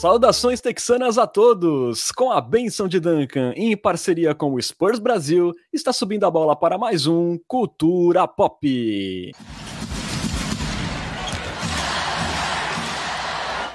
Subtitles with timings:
[0.00, 2.10] Saudações texanas a todos!
[2.10, 6.56] Com a benção de Duncan, em parceria com o Spurs Brasil, está subindo a bola
[6.56, 9.30] para mais um Cultura Pop.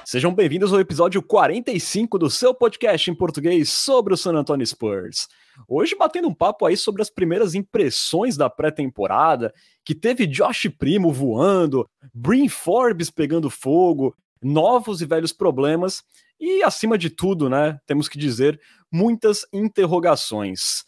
[0.03, 5.27] Sejam bem-vindos ao episódio 45 do seu podcast em português sobre o San Antonio Spurs.
[5.67, 11.13] Hoje batendo um papo aí sobre as primeiras impressões da pré-temporada, que teve Josh Primo
[11.13, 16.03] voando, Brin Forbes pegando fogo, novos e velhos problemas
[16.39, 20.83] e, acima de tudo, né, temos que dizer, muitas interrogações.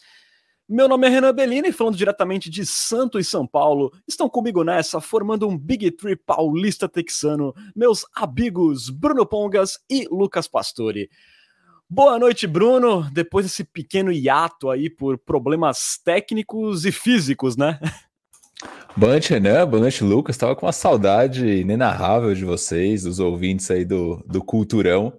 [0.68, 3.90] Meu nome é Renan Bellini, falando diretamente de Santo e São Paulo.
[4.06, 10.46] Estão comigo nessa, formando um Big Tree paulista texano, meus amigos Bruno Pongas e Lucas
[10.46, 11.10] Pastore.
[11.88, 13.10] Boa noite, Bruno.
[13.10, 17.80] Depois desse pequeno hiato aí por problemas técnicos e físicos, né?
[18.96, 19.66] Noite, Renan.
[19.66, 20.36] Boa noite, Lucas.
[20.36, 25.12] Tava com uma saudade inenarrável de vocês, dos ouvintes aí do, do Culturão.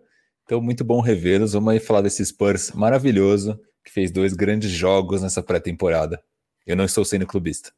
[0.44, 1.54] Então, muito bom revê-los.
[1.54, 6.22] Vamos aí falar desse Spurs maravilhoso que fez dois grandes jogos nessa pré-temporada.
[6.66, 7.72] Eu não estou sendo clubista.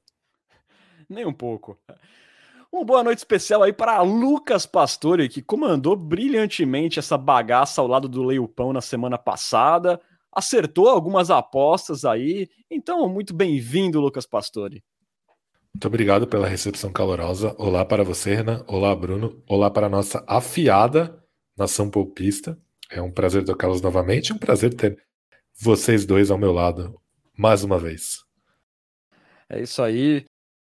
[1.08, 1.78] Nem um pouco.
[2.72, 8.08] Uma boa noite especial aí para Lucas Pastore, que comandou brilhantemente essa bagaça ao lado
[8.08, 10.00] do Leopão na semana passada.
[10.32, 12.50] Acertou algumas apostas aí.
[12.70, 14.82] Então, muito bem-vindo, Lucas Pastore.
[15.74, 17.56] Muito obrigado pela recepção calorosa.
[17.58, 18.64] Olá para você, Renan.
[18.68, 19.42] Olá, Bruno.
[19.48, 21.24] Olá para a nossa afiada
[21.58, 22.58] nação poupista.
[22.90, 24.32] É um prazer tocá-los novamente.
[24.32, 25.02] É um prazer ter
[25.60, 27.00] vocês dois ao meu lado
[27.38, 28.24] mais uma vez.
[29.50, 30.26] É isso aí.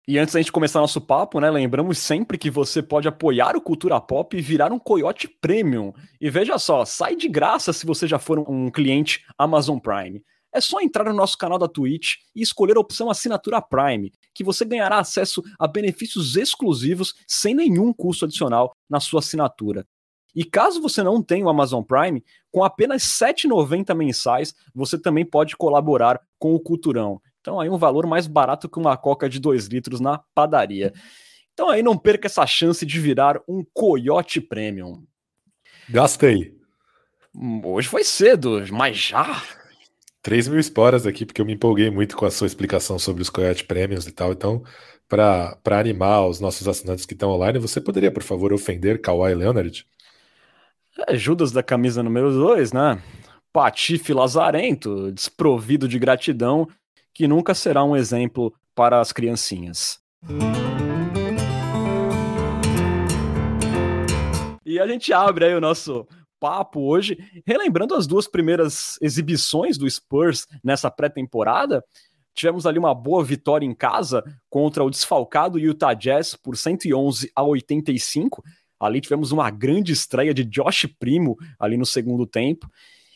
[0.07, 3.61] E antes da gente começar nosso papo, né, lembramos sempre que você pode apoiar o
[3.61, 5.93] Cultura Pop e virar um Coyote Premium.
[6.19, 10.23] E veja só, sai de graça se você já for um cliente Amazon Prime.
[10.53, 14.43] É só entrar no nosso canal da Twitch e escolher a opção Assinatura Prime, que
[14.43, 19.85] você ganhará acesso a benefícios exclusivos sem nenhum custo adicional na sua assinatura.
[20.35, 25.25] E caso você não tenha o Amazon Prime, com apenas R$ 7,90 mensais, você também
[25.25, 27.21] pode colaborar com o Culturão.
[27.41, 30.93] Então aí um valor mais barato que uma coca de 2 litros na padaria.
[31.53, 35.03] Então aí não perca essa chance de virar um Coyote Premium.
[35.89, 36.55] Gastei.
[37.35, 39.41] Hum, hoje foi cedo, mas já?
[40.21, 43.29] 3 mil esporas aqui, porque eu me empolguei muito com a sua explicação sobre os
[43.29, 44.31] Coyote Premiums e tal.
[44.31, 44.63] Então,
[45.07, 49.85] para animar os nossos assinantes que estão online, você poderia, por favor, ofender Kawhi Leonard?
[51.07, 53.01] É Judas da camisa número 2, né?
[53.51, 56.67] Patife lazarento, desprovido de gratidão
[57.13, 59.99] que nunca será um exemplo para as criancinhas.
[64.63, 66.07] E a gente abre aí o nosso
[66.41, 67.15] papo hoje,
[67.45, 71.85] relembrando as duas primeiras exibições do Spurs nessa pré-temporada.
[72.33, 77.43] Tivemos ali uma boa vitória em casa contra o desfalcado Utah Jazz por 111 a
[77.43, 78.43] 85.
[78.79, 82.67] Ali tivemos uma grande estreia de Josh Primo ali no segundo tempo.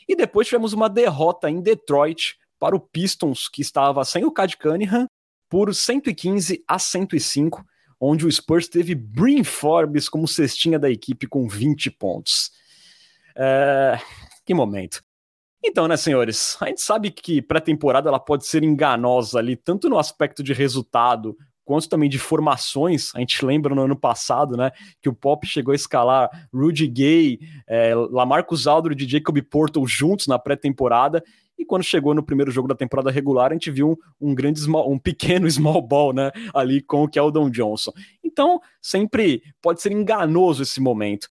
[0.08, 4.56] E depois tivemos uma derrota em Detroit para o Pistons, que estava sem o Cad
[4.58, 5.08] Cunningham,
[5.50, 7.66] por 115 a 105,
[8.00, 12.52] onde o Spurs teve Brin Forbes como cestinha da equipe com 20 pontos.
[13.38, 14.00] É...
[14.46, 15.04] Que momento.
[15.64, 19.98] Então, né, senhores, a gente sabe que pré-temporada ela pode ser enganosa ali, tanto no
[19.98, 21.36] aspecto de resultado,
[21.66, 23.12] quanto também de formações.
[23.16, 27.40] A gente lembra no ano passado, né, que o Pop chegou a escalar Rudy Gay,
[27.68, 31.24] é, Lamarcus Aldridge e Jacob Portal juntos na pré-temporada,
[31.58, 34.60] e quando chegou no primeiro jogo da temporada regular, a gente viu um, um grande
[34.60, 37.92] small, um pequeno small ball, né, ali com o Keldon Johnson.
[38.24, 41.28] Então, sempre pode ser enganoso esse momento.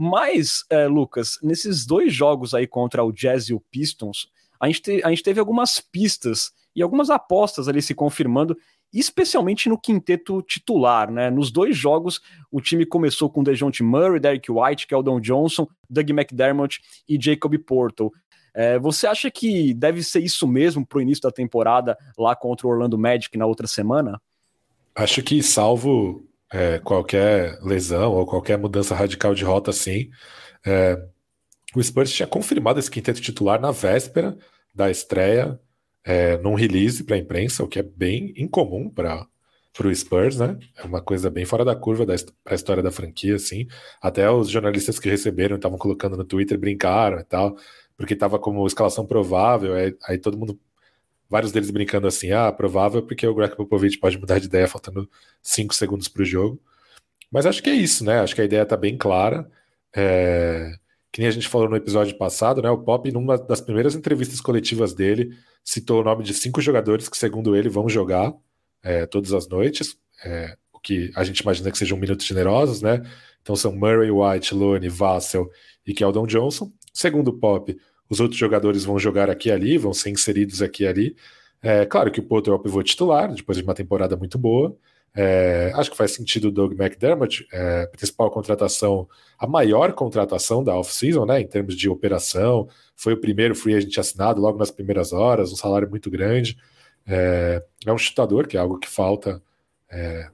[0.00, 4.28] Mas, é, Lucas, nesses dois jogos aí contra o Jazz e o Pistons,
[4.60, 8.56] a gente, te, a gente teve algumas pistas e algumas apostas ali se confirmando,
[8.94, 11.30] especialmente no quinteto titular, né?
[11.30, 12.20] Nos dois jogos,
[12.50, 18.12] o time começou com DeJounte Murray, Derek White, Keldon Johnson, Doug McDermott e Jacob Porto.
[18.54, 22.66] É, você acha que deve ser isso mesmo para o início da temporada lá contra
[22.66, 24.20] o Orlando Magic na outra semana?
[24.94, 30.10] Acho que, salvo é, qualquer lesão ou qualquer mudança radical de rota, sim,
[30.66, 31.00] é,
[31.76, 34.36] o Spurs tinha confirmado esse quinteto titular na véspera
[34.74, 35.60] da estreia,
[36.04, 39.26] é, num release para a imprensa, o que é bem incomum para
[39.84, 40.58] o Spurs, né?
[40.76, 42.14] É uma coisa bem fora da curva da
[42.46, 43.66] a história da franquia, assim.
[44.00, 47.56] Até os jornalistas que receberam estavam colocando no Twitter, brincaram e tal
[47.98, 50.58] porque estava como escalação provável, aí, aí, todo mundo,
[51.28, 55.08] vários deles brincando assim, ah, provável porque o Greg Popovich pode mudar de ideia faltando
[55.42, 56.60] cinco segundos para o jogo.
[57.30, 58.20] Mas acho que é isso, né?
[58.20, 59.50] Acho que a ideia está bem clara.
[59.94, 60.72] É...
[61.12, 62.70] Que nem a gente falou no episódio passado, né?
[62.70, 67.16] O Pop, numa das primeiras entrevistas coletivas dele, citou o nome de cinco jogadores que,
[67.16, 68.32] segundo ele, vão jogar
[68.82, 69.96] é, todas as noites.
[70.24, 73.02] É, o que a gente imagina que sejam minutos generosos, né?
[73.42, 75.48] Então são Murray, White, Lone, Vassell
[75.86, 76.70] e Keldon Johnson.
[76.92, 77.74] Segundo Pop,
[78.08, 81.16] os outros jogadores vão jogar aqui e ali, vão ser inseridos aqui e ali.
[81.62, 84.76] É, claro que o Potter é o pivô titular, depois de uma temporada muito boa.
[85.14, 89.08] É, acho que faz sentido o Doug McDermott, é, principal contratação,
[89.38, 92.68] a maior contratação da off-season, né, em termos de operação.
[92.94, 96.56] Foi o primeiro free agent assinado logo nas primeiras horas, um salário muito grande.
[97.06, 99.42] É, é um chutador, que é algo que falta
[99.90, 100.28] é,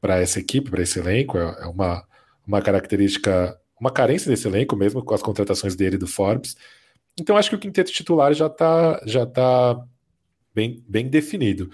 [0.00, 1.38] para essa equipe, para esse elenco.
[1.38, 2.04] É, é, uma,
[2.46, 6.56] uma característica, uma carência desse elenco, mesmo com as contratações dele do Forbes.
[7.20, 9.86] Então acho que o quinteto titular já está já tá
[10.54, 11.70] bem, bem definido.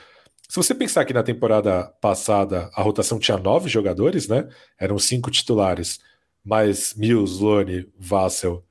[0.49, 4.49] Se você pensar que na temporada passada a rotação tinha nove jogadores, né?
[4.79, 6.01] Eram cinco titulares,
[6.45, 8.65] mais Mills, Lone, Vassell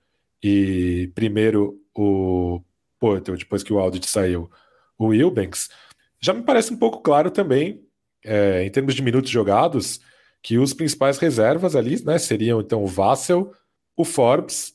[0.44, 2.62] e primeiro o
[3.00, 4.50] Porto, depois que o Aldridge saiu,
[4.98, 5.70] o Wilbanks,
[6.20, 7.84] já me parece um pouco claro também,
[8.24, 10.00] é, em termos de minutos jogados,
[10.42, 13.54] que os principais reservas ali né, seriam então o Vassell,
[13.96, 14.74] o Forbes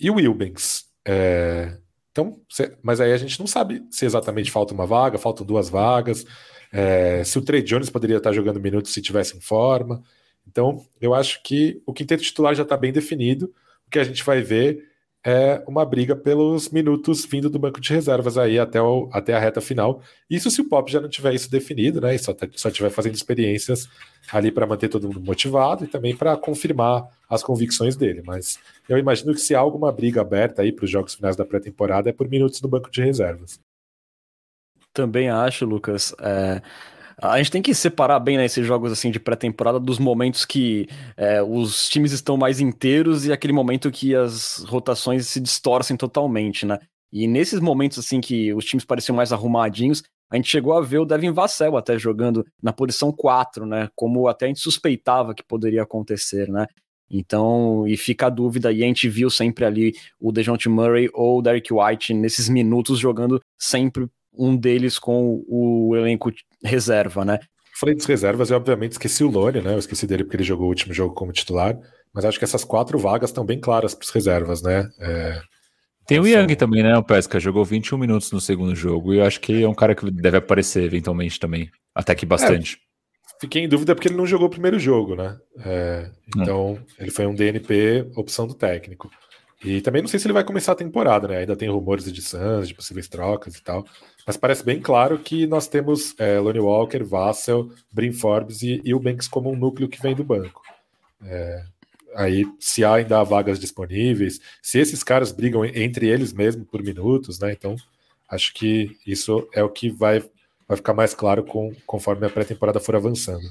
[0.00, 0.87] e o Wilbanks.
[1.10, 1.78] É,
[2.12, 2.38] então,
[2.82, 6.26] mas aí a gente não sabe se exatamente falta uma vaga, faltam duas vagas,
[6.70, 10.02] é, se o Trey Jones poderia estar jogando minutos se tivesse em forma.
[10.46, 13.46] Então, eu acho que o quinteto titular já está bem definido.
[13.86, 14.87] O que a gente vai ver
[15.24, 19.38] é uma briga pelos minutos vindo do banco de reservas aí até, o, até a
[19.38, 20.00] reta final.
[20.30, 22.14] Isso se o Pop já não tiver isso definido, né?
[22.14, 23.88] E só, só tiver fazendo experiências
[24.32, 28.22] ali para manter todo mundo motivado e também para confirmar as convicções dele.
[28.24, 31.44] Mas eu imagino que se há alguma briga aberta aí para os jogos finais da
[31.44, 33.60] pré-temporada é por minutos no banco de reservas.
[34.92, 36.14] Também acho, Lucas.
[36.20, 36.62] É...
[37.20, 40.86] A gente tem que separar bem né, esses jogos assim de pré-temporada dos momentos que
[41.16, 46.64] é, os times estão mais inteiros e aquele momento que as rotações se distorcem totalmente,
[46.64, 46.78] né?
[47.12, 50.98] E nesses momentos assim que os times pareciam mais arrumadinhos, a gente chegou a ver
[50.98, 53.88] o Devin Vassell até jogando na posição 4, né?
[53.96, 56.66] Como até a gente suspeitava que poderia acontecer, né?
[57.10, 61.38] Então, e fica a dúvida, e a gente viu sempre ali o DeJounte Murray ou
[61.38, 64.06] o Derek White nesses minutos jogando sempre
[64.38, 66.32] um deles com o elenco
[66.62, 67.40] reserva, né?
[67.78, 69.74] Falei dos reservas e obviamente esqueci o Lone, né?
[69.74, 71.78] Eu esqueci dele porque ele jogou o último jogo como titular,
[72.12, 74.88] mas acho que essas quatro vagas estão bem claras para as reservas, né?
[75.00, 75.40] É...
[76.06, 76.96] Tem o Young também, né?
[76.96, 79.94] O Pesca jogou 21 minutos no segundo jogo e eu acho que é um cara
[79.94, 82.76] que deve aparecer eventualmente também, até que bastante.
[82.76, 85.36] É, fiquei em dúvida porque ele não jogou o primeiro jogo, né?
[85.64, 89.10] É, então, ele foi um DNP opção do técnico.
[89.64, 91.38] E também não sei se ele vai começar a temporada, né?
[91.38, 93.84] Ainda tem rumores de Suns, de possíveis trocas e tal.
[94.24, 99.26] Mas parece bem claro que nós temos é, Lonnie Walker, Vassell, Brin Forbes e Eubanks
[99.26, 100.62] como um núcleo que vem do banco.
[101.24, 101.64] É,
[102.14, 107.40] aí, se há ainda vagas disponíveis, se esses caras brigam entre eles mesmo por minutos,
[107.40, 107.52] né?
[107.52, 107.74] Então,
[108.28, 110.22] acho que isso é o que vai,
[110.68, 113.48] vai ficar mais claro com, conforme a pré-temporada for avançando.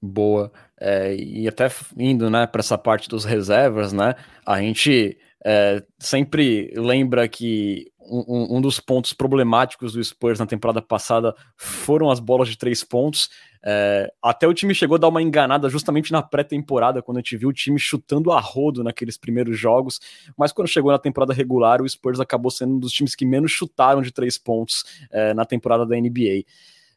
[0.00, 0.52] Boa.
[0.80, 4.14] É, e até indo né, para essa parte dos reservas, né?
[4.46, 10.80] A gente é, sempre lembra que um, um, dos pontos problemáticos do Spurs na temporada
[10.80, 13.28] passada foram as bolas de três pontos.
[13.62, 17.36] É, até o time chegou a dar uma enganada justamente na pré-temporada, quando a gente
[17.36, 20.00] viu o time chutando a rodo naqueles primeiros jogos,
[20.36, 23.50] mas quando chegou na temporada regular, o Spurs acabou sendo um dos times que menos
[23.50, 26.44] chutaram de três pontos é, na temporada da NBA.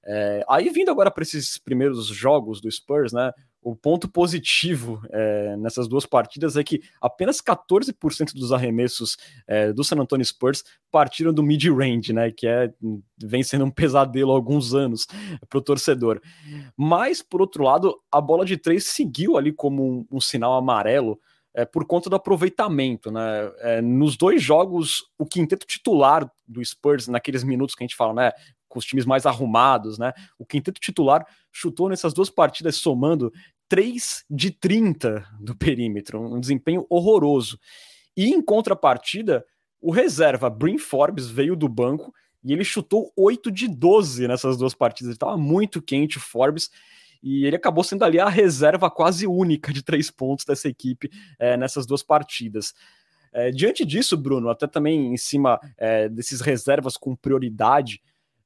[0.03, 3.31] É, aí vindo agora para esses primeiros jogos do Spurs, né?
[3.61, 9.83] O ponto positivo é, nessas duas partidas é que apenas 14% dos arremessos é, do
[9.83, 12.31] San Antonio Spurs partiram do mid-range, né?
[12.31, 12.73] Que é,
[13.23, 15.05] vem sendo um pesadelo há alguns anos
[15.47, 16.19] para o torcedor.
[16.75, 21.19] Mas, por outro lado, a bola de três seguiu ali como um, um sinal amarelo
[21.53, 23.51] é, por conta do aproveitamento, né?
[23.59, 28.13] É, nos dois jogos, o quinteto titular do Spurs, naqueles minutos que a gente fala,
[28.13, 28.31] né?
[28.71, 30.13] Com os times mais arrumados, né?
[30.39, 33.31] O quinteto titular chutou nessas duas partidas, somando
[33.67, 37.59] 3 de 30 do perímetro, um desempenho horroroso.
[38.15, 39.45] E em contrapartida,
[39.81, 42.13] o reserva Brin Forbes veio do banco
[42.43, 45.13] e ele chutou 8 de 12 nessas duas partidas.
[45.13, 46.69] Estava muito quente, o Forbes
[47.21, 51.55] e ele acabou sendo ali a reserva quase única de três pontos dessa equipe é,
[51.55, 52.73] nessas duas partidas.
[53.33, 58.01] É, diante disso, Bruno, até também em cima é, desses reservas com prioridade,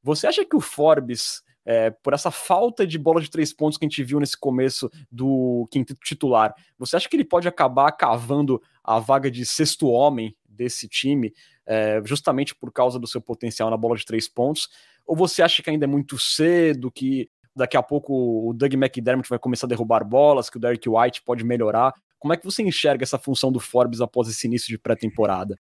[0.05, 3.85] você acha que o Forbes, é, por essa falta de bola de três pontos que
[3.85, 8.61] a gente viu nesse começo do quinteto titular, você acha que ele pode acabar cavando
[8.83, 11.33] a vaga de sexto homem desse time,
[11.65, 14.69] é, justamente por causa do seu potencial na bola de três pontos?
[15.07, 19.27] Ou você acha que ainda é muito cedo, que daqui a pouco o Doug McDermott
[19.27, 21.91] vai começar a derrubar bolas, que o Derek White pode melhorar.
[22.19, 25.59] Como é que você enxerga essa função do Forbes após esse início de pré-temporada?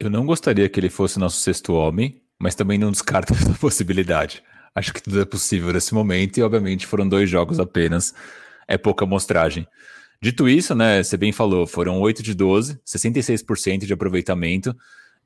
[0.00, 4.42] Eu não gostaria que ele fosse nosso sexto homem, mas também não descarto essa possibilidade.
[4.74, 8.14] Acho que tudo é possível nesse momento e, obviamente, foram dois jogos apenas.
[8.66, 9.66] É pouca amostragem.
[10.22, 14.76] Dito isso, né, você bem falou, foram 8 de 12, 66% de aproveitamento,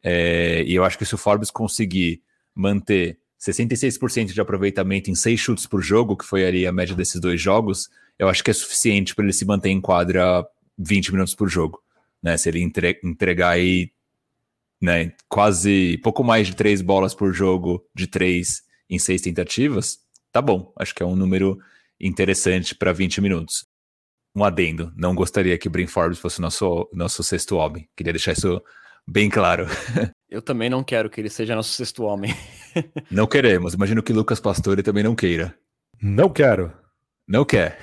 [0.03, 2.23] é, e eu acho que se o Forbes conseguir
[2.55, 7.21] manter 66% de aproveitamento em 6 chutes por jogo, que foi ali a média desses
[7.21, 10.47] dois jogos, eu acho que é suficiente para ele se manter em quadra
[10.79, 11.83] 20 minutos por jogo.
[12.23, 12.37] Né?
[12.37, 13.91] Se ele entre, entregar aí
[14.81, 19.99] né, quase pouco mais de três bolas por jogo de três em seis tentativas,
[20.31, 20.73] tá bom.
[20.79, 21.59] Acho que é um número
[22.01, 23.67] interessante para 20 minutos.
[24.37, 27.89] Um adendo, não gostaria que o Brin Forbes fosse nosso, nosso sexto homem.
[27.97, 28.61] Queria deixar isso
[29.07, 29.67] bem claro.
[30.29, 32.35] Eu também não quero que ele seja nosso sexto homem.
[33.11, 33.75] não queremos.
[33.75, 35.55] Imagino que Lucas Pastore também não queira.
[36.03, 36.73] Não quero.
[37.27, 37.79] Não quer.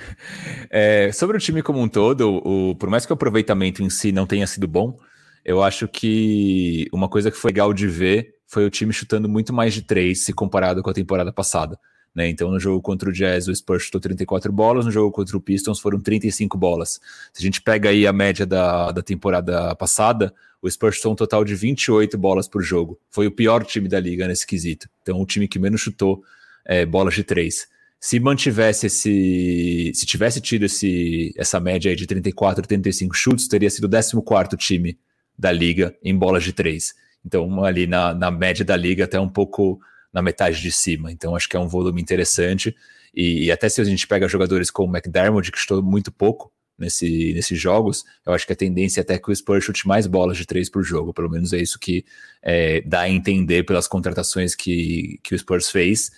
[0.70, 4.12] É, sobre o time como um todo, o, por mais que o aproveitamento em si
[4.12, 4.98] não tenha sido bom,
[5.44, 9.52] eu acho que uma coisa que foi legal de ver foi o time chutando muito
[9.52, 11.78] mais de três se comparado com a temporada passada.
[12.14, 12.28] Né?
[12.28, 15.40] Então, no jogo contra o Jazz, o Spurs chutou 34 bolas, no jogo contra o
[15.40, 17.00] Pistons foram 35 bolas.
[17.32, 21.16] Se a gente pega aí a média da, da temporada passada, o Spurs chutou um
[21.16, 23.00] total de 28 bolas por jogo.
[23.10, 24.88] Foi o pior time da liga nesse quesito.
[25.00, 26.22] Então, o time que menos chutou
[26.64, 27.66] é, bolas de três
[27.98, 29.92] se mantivesse esse.
[29.94, 34.56] Se tivesse tido esse, essa média aí de 34, 35 chutes, teria sido o 14
[34.56, 34.98] time
[35.38, 36.94] da liga em bolas de três.
[37.24, 39.80] Então, ali na, na média da liga, até um pouco
[40.12, 41.10] na metade de cima.
[41.10, 42.74] Então, acho que é um volume interessante.
[43.14, 47.32] E, e até se a gente pega jogadores como McDermott, que estou muito pouco nesse,
[47.32, 50.36] nesses jogos, eu acho que a tendência é até que o Spurs chute mais bolas
[50.36, 51.14] de três por jogo.
[51.14, 52.04] Pelo menos é isso que
[52.42, 56.10] é, dá a entender pelas contratações que, que o Spurs fez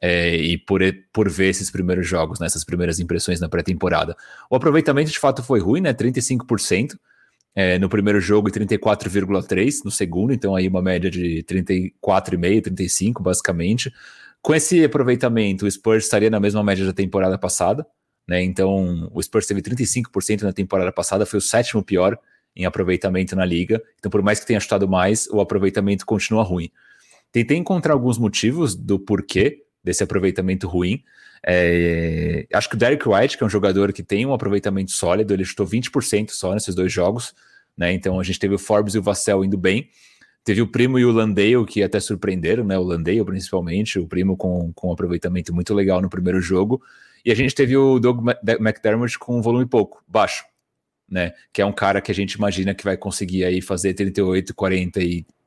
[0.00, 0.80] é, e por,
[1.12, 4.16] por ver esses primeiros jogos, né, essas primeiras impressões na pré-temporada.
[4.48, 5.92] O aproveitamento de fato foi ruim, né?
[5.92, 6.96] 35%
[7.54, 13.22] é, no primeiro jogo e 34,3% no segundo, então aí uma média de 34,5%, 35%
[13.22, 13.92] basicamente.
[14.42, 17.86] Com esse aproveitamento, o Spurs estaria na mesma média da temporada passada,
[18.26, 18.42] né?
[18.42, 22.18] Então o Spurs teve 35% na temporada passada, foi o sétimo pior
[22.56, 23.82] em aproveitamento na liga.
[23.98, 26.70] Então, por mais que tenha chutado mais, o aproveitamento continua ruim.
[27.32, 31.02] Tentei encontrar alguns motivos do porquê desse aproveitamento ruim.
[31.46, 35.32] É, acho que o Derek White, que é um jogador que tem um aproveitamento sólido,
[35.32, 37.34] ele chutou 20% só nesses dois jogos,
[37.76, 37.92] né?
[37.92, 39.88] Então a gente teve o Forbes e o Vassell indo bem.
[40.44, 42.78] Teve o Primo e o Landale que até surpreenderam, né?
[42.78, 46.82] O Landale, principalmente, o Primo com, com um aproveitamento muito legal no primeiro jogo.
[47.24, 48.26] E a gente teve o Doug
[48.58, 50.44] McDermott com um volume pouco, baixo,
[51.08, 51.32] né?
[51.52, 54.54] Que é um cara que a gente imagina que vai conseguir aí fazer 38,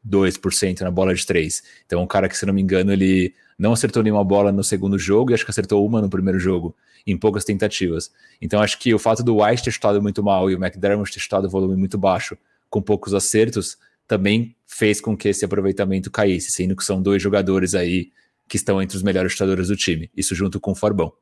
[0.08, 1.64] 42% na bola de três.
[1.86, 4.98] Então, um cara que, se não me engano, ele não acertou nenhuma bola no segundo
[4.98, 8.12] jogo e acho que acertou uma no primeiro jogo, em poucas tentativas.
[8.42, 11.20] Então acho que o fato do White ter chutado muito mal e o McDermott ter
[11.20, 12.38] chutado volume muito baixo,
[12.70, 17.76] com poucos acertos, também fez com que esse aproveitamento caísse, sendo que são dois jogadores
[17.76, 18.12] aí
[18.50, 21.14] que estão entre os melhores chutadores do time, isso junto com o Forbão.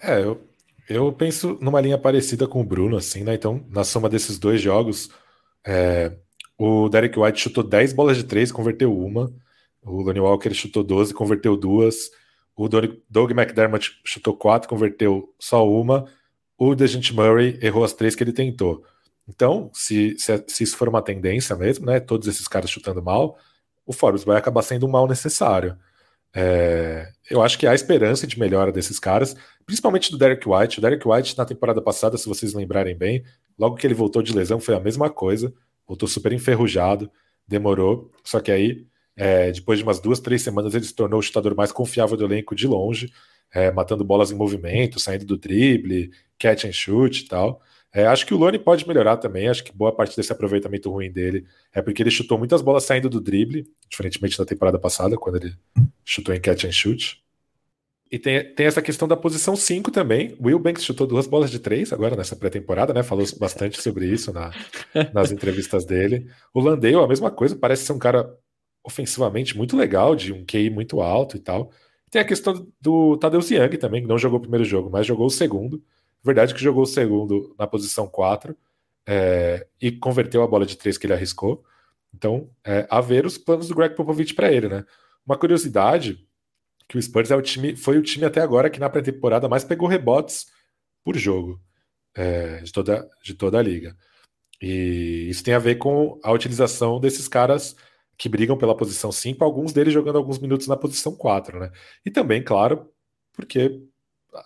[0.00, 0.40] É, eu,
[0.88, 3.34] eu penso numa linha parecida com o Bruno, assim, né?
[3.34, 5.10] Então, na soma desses dois jogos,
[5.66, 6.12] é,
[6.58, 9.32] o Derek White chutou 10 bolas de três, converteu uma.
[9.80, 12.10] O Lonnie Walker chutou 12, converteu duas.
[12.56, 16.06] O Doug McDermott chutou quatro, converteu só uma.
[16.58, 18.84] O Dejante Murray errou as três que ele tentou.
[19.28, 23.38] Então, se, se, se, isso for uma tendência mesmo, né, todos esses caras chutando mal,
[23.86, 25.78] o Forbes vai acabar sendo um mal necessário.
[26.34, 30.78] É, eu acho que há esperança de melhora desses caras, principalmente do Derek White.
[30.78, 33.24] O Derek White, na temporada passada, se vocês lembrarem bem,
[33.58, 35.52] logo que ele voltou de lesão, foi a mesma coisa.
[35.88, 37.10] Voltou super enferrujado,
[37.46, 38.12] demorou.
[38.22, 38.86] Só que aí
[39.18, 42.24] é, depois de umas duas, três semanas, ele se tornou o chutador mais confiável do
[42.24, 43.12] elenco de longe,
[43.52, 47.60] é, matando bolas em movimento, saindo do drible, catch and shoot e tal.
[47.92, 49.48] É, acho que o Lone pode melhorar também.
[49.48, 53.08] Acho que boa parte desse aproveitamento ruim dele é porque ele chutou muitas bolas saindo
[53.08, 55.56] do drible, diferentemente da temporada passada, quando ele
[56.04, 57.20] chutou em catch and shoot.
[58.10, 60.36] E tem, tem essa questão da posição 5 também.
[60.42, 63.02] Will Banks chutou duas bolas de três agora nessa pré-temporada, né?
[63.02, 64.50] Falou bastante sobre isso na,
[65.12, 66.26] nas entrevistas dele.
[66.54, 68.34] O Landale, a mesma coisa, parece ser um cara
[68.82, 71.70] ofensivamente muito legal, de um QI muito alto e tal.
[72.10, 75.26] Tem a questão do Tadeusz Young também, que não jogou o primeiro jogo, mas jogou
[75.26, 75.82] o segundo.
[76.24, 78.56] Verdade que jogou o segundo na posição 4
[79.06, 81.62] é, e converteu a bola de 3 que ele arriscou.
[82.14, 84.84] Então, é, a ver os planos do Greg Popovich para ele, né?
[85.26, 86.26] Uma curiosidade
[86.88, 89.62] que o Spurs é o time, foi o time até agora que na pré-temporada mais
[89.62, 90.46] pegou rebotes
[91.04, 91.60] por jogo
[92.14, 93.96] é, de, toda, de toda a liga.
[94.60, 97.76] E isso tem a ver com a utilização desses caras
[98.16, 101.70] que brigam pela posição 5, alguns deles jogando alguns minutos na posição 4, né?
[102.04, 102.90] E também, claro,
[103.32, 103.80] porque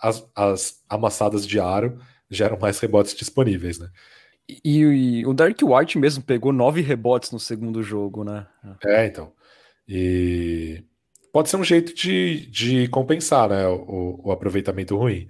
[0.01, 3.89] as, as amassadas de aro geram mais rebotes disponíveis, né?
[4.47, 8.45] E, e, o Dark White mesmo pegou nove rebotes no segundo jogo, né?
[8.85, 9.33] É, então.
[9.87, 10.83] E
[11.33, 15.27] pode ser um jeito de, de compensar né, o, o aproveitamento ruim.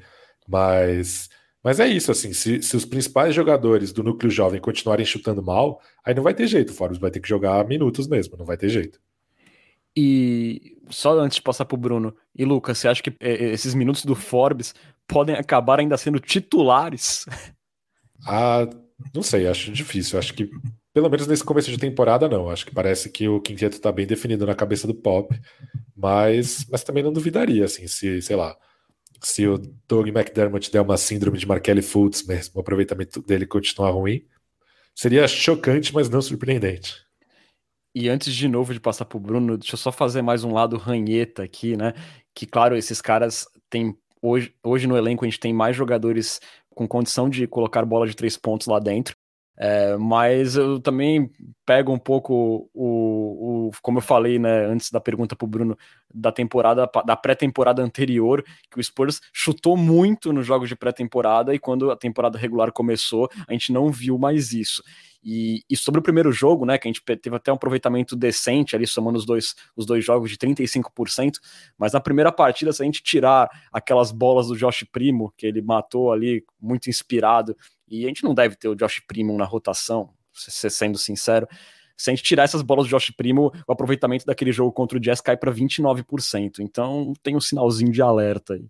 [0.47, 1.29] Mas
[1.63, 5.81] Mas é isso, assim, se, se, os principais jogadores do núcleo jovem continuarem chutando mal,
[6.05, 8.57] aí não vai ter jeito, o Forbes vai ter que jogar minutos mesmo, não vai
[8.57, 8.99] ter jeito.
[9.95, 13.73] E só antes de passar pro Bruno, e Lucas, você acha que é, é, esses
[13.73, 14.75] minutos do Forbes
[15.07, 17.25] podem acabar ainda sendo titulares?
[18.25, 18.67] Ah,
[19.13, 20.17] não sei, acho difícil.
[20.17, 20.49] Acho que,
[20.93, 22.49] pelo menos nesse começo de temporada, não.
[22.49, 25.35] Acho que parece que o quinteto tá bem definido na cabeça do Pop,
[25.95, 28.55] mas, mas também não duvidaria, assim, se, sei lá,
[29.21, 29.57] se o
[29.87, 34.25] Doug McDermott der uma síndrome de Markelly Fultz mesmo, o aproveitamento dele continuar ruim,
[34.93, 37.01] seria chocante, mas não surpreendente.
[37.95, 40.51] E antes de novo de passar para o Bruno, deixa eu só fazer mais um
[40.51, 41.93] lado ranheta aqui, né?
[42.33, 43.95] Que, claro, esses caras têm.
[44.19, 48.15] Hoje, hoje no elenco a gente tem mais jogadores com condição de colocar bola de
[48.15, 49.15] três pontos lá dentro.
[49.55, 51.29] É, mas eu também
[51.65, 55.77] pego um pouco o, o, como eu falei, né, antes da pergunta para o Bruno,
[56.13, 61.59] da temporada, da pré-temporada anterior, que o Spurs chutou muito nos jogos de pré-temporada e
[61.59, 64.83] quando a temporada regular começou, a gente não viu mais isso.
[65.23, 68.75] E, e, sobre o primeiro jogo, né, que a gente teve até um aproveitamento decente
[68.75, 71.35] ali, somando os dois, os dois jogos de 35%,
[71.77, 75.61] mas na primeira partida, se a gente tirar aquelas bolas do Josh Primo, que ele
[75.61, 77.55] matou ali, muito inspirado,
[77.93, 81.47] e a gente não deve ter o Josh Primo na rotação, sendo sincero,
[81.95, 85.01] se a gente tirar essas bolas do Josh Primo, o aproveitamento daquele jogo contra o
[85.01, 88.67] Jazz cai para 29%, então tem um sinalzinho de alerta aí.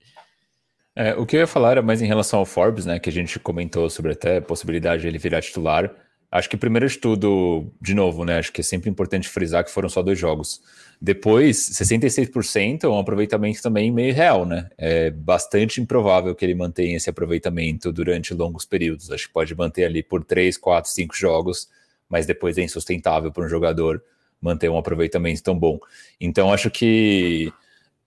[0.96, 3.13] É, o que eu ia falar era mais em relação ao Forbes, né, que a
[3.13, 5.92] gente comentou sobre até a possibilidade de ele virar titular,
[6.34, 8.39] Acho que primeiro de tudo, de novo, né?
[8.39, 10.63] Acho que é sempre importante frisar que foram só dois jogos.
[11.05, 14.69] Depois, 66% é um aproveitamento também meio real, né?
[14.77, 19.12] É bastante improvável que ele mantenha esse aproveitamento durante longos períodos.
[19.12, 21.67] Acho que pode manter ali por 3, 4, 5 jogos,
[22.07, 24.01] mas depois é insustentável para um jogador
[24.41, 25.77] manter um aproveitamento tão bom.
[26.22, 27.51] Então, acho que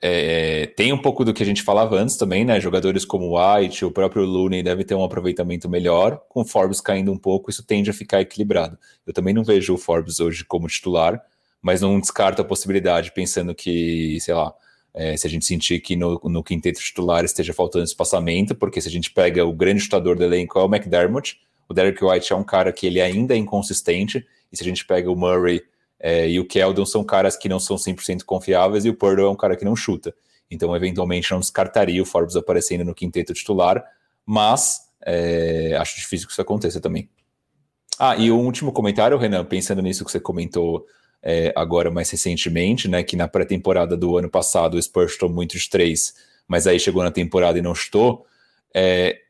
[0.00, 2.58] é, tem um pouco do que a gente falava antes também, né?
[2.62, 6.22] Jogadores como White, o próprio Looney deve ter um aproveitamento melhor.
[6.30, 8.78] Com o Forbes caindo um pouco, isso tende a ficar equilibrado.
[9.06, 11.22] Eu também não vejo o Forbes hoje como titular,
[11.66, 14.54] mas não descarto a possibilidade, pensando que, sei lá,
[14.94, 18.86] é, se a gente sentir que no, no quinteto titular esteja faltando espaçamento, porque se
[18.86, 22.36] a gente pega o grande chutador do elenco é o McDermott, o Derek White é
[22.36, 25.60] um cara que ele ainda é inconsistente, e se a gente pega o Murray
[25.98, 29.30] é, e o Keldon são caras que não são 100% confiáveis e o Purdle é
[29.30, 30.14] um cara que não chuta.
[30.48, 33.84] Então, eventualmente, não descartaria o Forbes aparecendo no quinteto titular,
[34.24, 37.10] mas é, acho difícil que isso aconteça também.
[37.98, 40.86] Ah, e um último comentário, Renan, pensando nisso que você comentou
[41.26, 45.58] é, agora mais recentemente, né, que na pré-temporada do ano passado o Spurs chutou muito
[45.58, 46.14] de três,
[46.46, 48.24] mas aí chegou na temporada e não chutou.
[48.72, 49.20] É,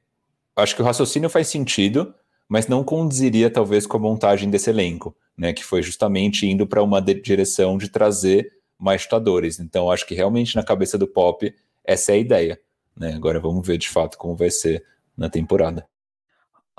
[0.54, 2.14] acho que o raciocínio faz sentido,
[2.48, 6.82] mas não condiziria talvez com a montagem desse elenco né, que foi justamente indo para
[6.82, 9.60] uma direção de trazer mais chutadores.
[9.60, 11.54] Então, acho que realmente na cabeça do Pop,
[11.84, 12.60] essa é a ideia.
[12.96, 13.12] Né?
[13.14, 14.84] Agora vamos ver de fato como vai ser
[15.16, 15.86] na temporada.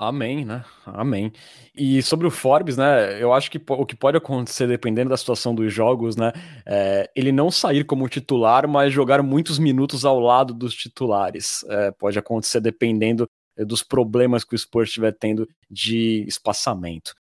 [0.00, 0.64] Amém, né?
[0.86, 1.32] Amém.
[1.74, 3.20] E sobre o Forbes, né?
[3.20, 6.32] Eu acho que o que pode acontecer, dependendo da situação dos jogos, né?
[6.64, 11.64] É ele não sair como titular, mas jogar muitos minutos ao lado dos titulares.
[11.68, 13.28] É, pode acontecer dependendo
[13.66, 17.12] dos problemas que o Spurs estiver tendo de espaçamento.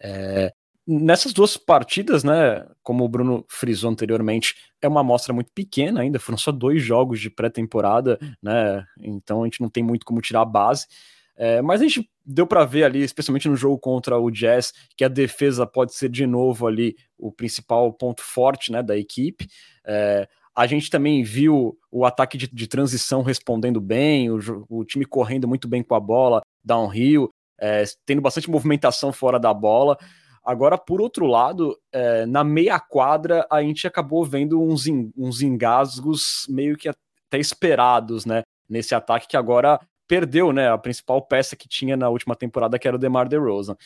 [0.00, 0.52] É,
[0.86, 6.18] Nessas duas partidas, né, como o Bruno frisou anteriormente, é uma amostra muito pequena ainda,
[6.20, 10.42] foram só dois jogos de pré-temporada, né, então a gente não tem muito como tirar
[10.42, 10.86] a base,
[11.36, 15.04] é, mas a gente deu para ver ali, especialmente no jogo contra o Jazz, que
[15.04, 19.48] a defesa pode ser de novo ali o principal ponto forte, né, da equipe,
[19.84, 25.04] é, a gente também viu o ataque de, de transição respondendo bem, o, o, time
[25.04, 27.28] correndo muito bem com a bola, downhill,
[27.60, 29.98] é, tendo bastante movimentação fora da bola,
[30.44, 34.84] Agora, por outro lado, é, na meia quadra, a gente acabou vendo uns,
[35.16, 38.42] uns engasgos meio que até esperados, né?
[38.68, 40.70] Nesse ataque que agora perdeu, né?
[40.70, 43.76] A principal peça que tinha na última temporada, que era o DeMar DeRozan.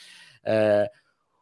[0.45, 0.91] É,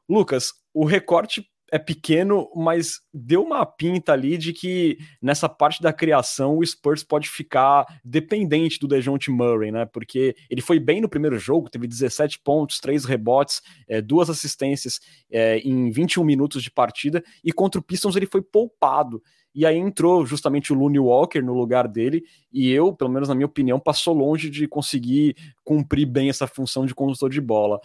[0.08, 5.92] Lucas, o recorte é pequeno, mas deu uma pinta ali de que nessa parte da
[5.92, 9.84] criação o Spurs pode ficar dependente do DeJounte Murray, né?
[9.86, 15.00] Porque ele foi bem no primeiro jogo, teve 17 pontos, 3 rebotes, é, duas assistências
[15.30, 19.22] é, em 21 minutos de partida, e contra o Pistons ele foi poupado.
[19.56, 23.34] E aí entrou justamente o Looney Walker no lugar dele, e eu, pelo menos na
[23.34, 27.80] minha opinião, passou longe de conseguir cumprir bem essa função de condutor de bola.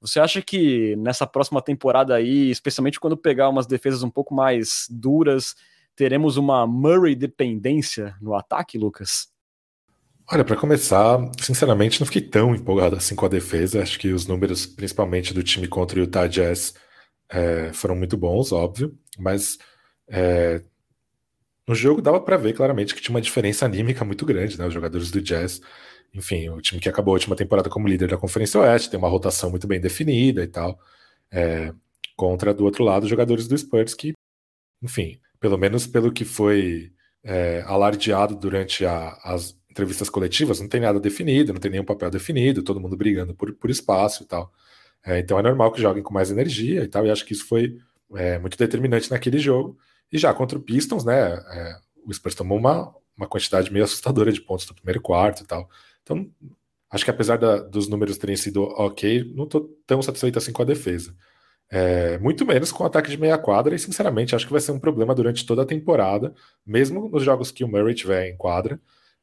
[0.00, 4.88] Você acha que nessa próxima temporada aí, especialmente quando pegar umas defesas um pouco mais
[4.90, 5.54] duras,
[5.94, 9.28] teremos uma Murray dependência no ataque, Lucas?
[10.28, 13.80] Olha, para começar, sinceramente, não fiquei tão empolgado assim com a defesa.
[13.80, 16.74] Acho que os números, principalmente do time contra o Utah Jazz,
[17.30, 19.56] é, foram muito bons, óbvio, mas
[20.08, 20.64] é,
[21.66, 24.66] no jogo dava para ver claramente que tinha uma diferença anímica muito grande, né?
[24.66, 25.60] Os jogadores do Jazz
[26.14, 29.08] enfim, o time que acabou a última temporada como líder da Conferência Oeste, tem uma
[29.08, 30.78] rotação muito bem definida e tal.
[31.30, 31.72] É,
[32.16, 34.12] contra, do outro lado, jogadores do Spurs que,
[34.82, 36.92] enfim, pelo menos pelo que foi
[37.24, 42.10] é, alardeado durante a, as entrevistas coletivas, não tem nada definido, não tem nenhum papel
[42.10, 44.52] definido, todo mundo brigando por, por espaço e tal.
[45.04, 47.46] É, então é normal que joguem com mais energia e tal, e acho que isso
[47.48, 47.78] foi
[48.14, 49.78] é, muito determinante naquele jogo.
[50.12, 54.32] E já contra o Pistons, né, é, o Spurs tomou uma, uma quantidade meio assustadora
[54.32, 55.68] de pontos no primeiro quarto e tal.
[56.02, 56.30] Então,
[56.90, 60.62] acho que apesar da, dos números terem sido ok, não estou tão satisfeito assim com
[60.62, 61.16] a defesa.
[61.70, 64.72] É, muito menos com o ataque de meia quadra, e sinceramente acho que vai ser
[64.72, 66.34] um problema durante toda a temporada,
[66.66, 68.78] mesmo nos jogos que o Murray tiver em quadra,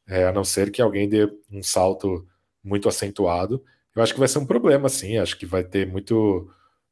[0.07, 2.27] é, a não ser que alguém dê um salto
[2.63, 3.63] muito acentuado.
[3.95, 5.17] Eu acho que vai ser um problema, sim.
[5.17, 6.49] Acho que vai ter muito,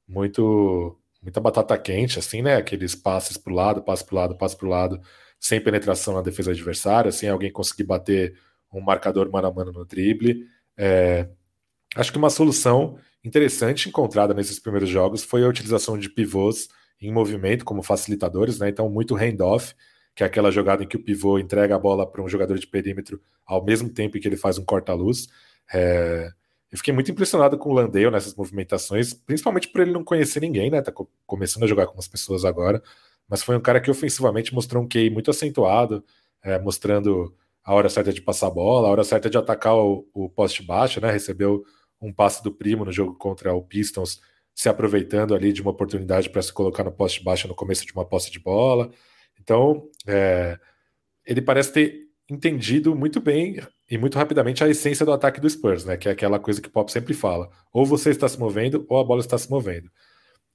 [0.07, 0.95] muito,
[1.27, 2.55] muita batata quente, assim, né?
[2.55, 5.01] Aqueles passes para o lado, passe para o lado, passe para o lado,
[5.37, 8.39] sem penetração na defesa adversária, sem alguém conseguir bater
[8.71, 10.47] um marcador mano a mano no drible.
[10.77, 11.27] É,
[11.97, 16.69] acho que uma solução interessante encontrada nesses primeiros jogos foi a utilização de pivôs
[17.01, 18.69] em movimento como facilitadores, né?
[18.69, 19.75] Então, muito handoff,
[20.15, 22.67] que é aquela jogada em que o pivô entrega a bola para um jogador de
[22.67, 25.27] perímetro ao mesmo tempo que ele faz um corta-luz.
[25.73, 26.31] É...
[26.71, 30.69] Eu fiquei muito impressionado com o Landale nessas movimentações, principalmente por ele não conhecer ninguém,
[30.69, 30.82] né?
[30.82, 30.91] Tá
[31.25, 32.82] começando a jogar com as pessoas agora,
[33.27, 36.03] mas foi um cara que ofensivamente mostrou um QI muito acentuado,
[36.43, 40.08] é, mostrando a hora certa de passar a bola, a hora certa de atacar o,
[40.13, 41.12] o poste baixo, né?
[41.12, 41.63] Recebeu
[42.01, 44.21] um passe do primo no jogo contra o Pistons,
[44.53, 47.93] se aproveitando ali de uma oportunidade para se colocar no poste baixo no começo de
[47.93, 48.91] uma posse de bola.
[49.39, 50.60] Então, é,
[51.25, 53.58] ele parece ter entendido muito bem
[53.89, 55.97] e muito rapidamente a essência do ataque do Spurs, né?
[55.97, 59.00] Que é aquela coisa que o Pop sempre fala: ou você está se movendo, ou
[59.00, 59.89] a bola está se movendo.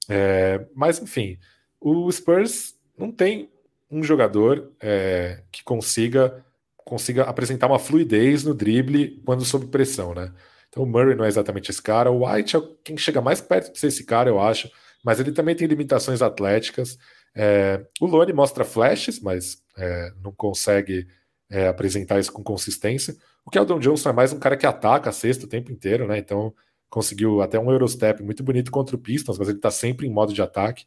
[0.09, 1.37] É, mas, enfim,
[1.79, 3.49] o Spurs não tem
[3.89, 6.43] um jogador é, que consiga
[6.85, 10.33] consiga apresentar uma fluidez no drible quando sob pressão, né?
[10.69, 13.71] Então o Murray não é exatamente esse cara, o White é quem chega mais perto
[13.71, 14.69] de ser esse cara, eu acho,
[15.03, 16.97] mas ele também tem limitações atléticas.
[17.35, 21.07] É, o Lone mostra flashes, mas é, não consegue
[21.53, 23.15] é, apresentar isso com consistência.
[23.45, 26.17] O Keldon Johnson é mais um cara que ataca a cesta o tempo inteiro, né?
[26.17, 26.51] Então
[26.89, 30.33] conseguiu até um Eurostep muito bonito contra o Pistons, mas ele está sempre em modo
[30.33, 30.85] de ataque.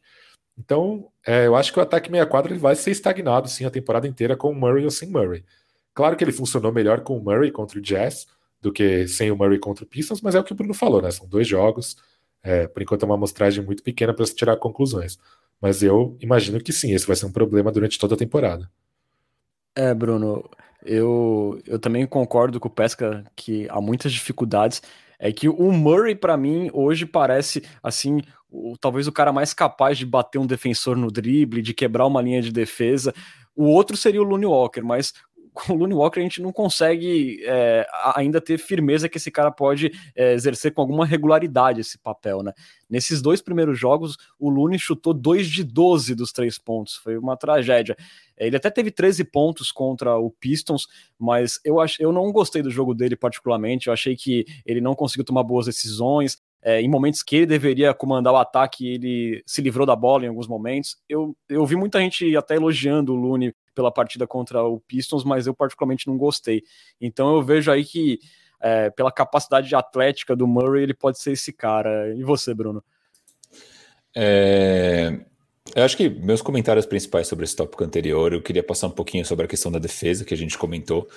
[0.59, 4.09] Então, é, eu acho que o ataque 64 ele vai ser estagnado sim a temporada
[4.09, 5.44] inteira com o Murray ou sem Murray.
[5.94, 8.26] Claro que ele funcionou melhor com o Murray contra o Jazz
[8.61, 11.00] do que sem o Murray contra o Pistons, mas é o que o Bruno falou,
[11.00, 11.11] né?
[11.11, 11.96] São dois jogos.
[12.42, 15.18] É, por enquanto é uma amostragem muito pequena para se tirar conclusões.
[15.61, 18.70] Mas eu imagino que sim, esse vai ser um problema durante toda a temporada.
[19.77, 20.49] É, Bruno,
[20.83, 24.81] eu, eu também concordo com o Pesca que há muitas dificuldades.
[25.19, 29.99] É que o Murray, para mim, hoje parece assim, o, talvez o cara mais capaz
[29.99, 33.15] de bater um defensor no drible, de quebrar uma linha de defesa.
[33.55, 35.12] O outro seria o Looney Walker, mas
[35.57, 39.51] com o Looney Walker a gente não consegue é, ainda ter firmeza que esse cara
[39.51, 42.53] pode é, exercer com alguma regularidade esse papel, né?
[42.88, 47.37] Nesses dois primeiros jogos, o Looney chutou 2 de 12 dos três pontos, foi uma
[47.37, 47.97] tragédia.
[48.37, 50.87] Ele até teve 13 pontos contra o Pistons,
[51.19, 54.95] mas eu, ach, eu não gostei do jogo dele particularmente, eu achei que ele não
[54.95, 59.62] conseguiu tomar boas decisões, é, em momentos que ele deveria comandar o ataque, ele se
[59.62, 60.96] livrou da bola em alguns momentos.
[61.09, 65.46] Eu, eu vi muita gente até elogiando o Looney pela partida contra o Pistons, mas
[65.46, 66.64] eu particularmente não gostei.
[67.00, 68.18] Então eu vejo aí que
[68.61, 72.12] é, pela capacidade atlética do Murray, ele pode ser esse cara.
[72.16, 72.83] E você, Bruno?
[74.12, 75.20] É,
[75.72, 79.24] eu acho que meus comentários principais sobre esse tópico anterior, eu queria passar um pouquinho
[79.24, 81.09] sobre a questão da defesa que a gente comentou.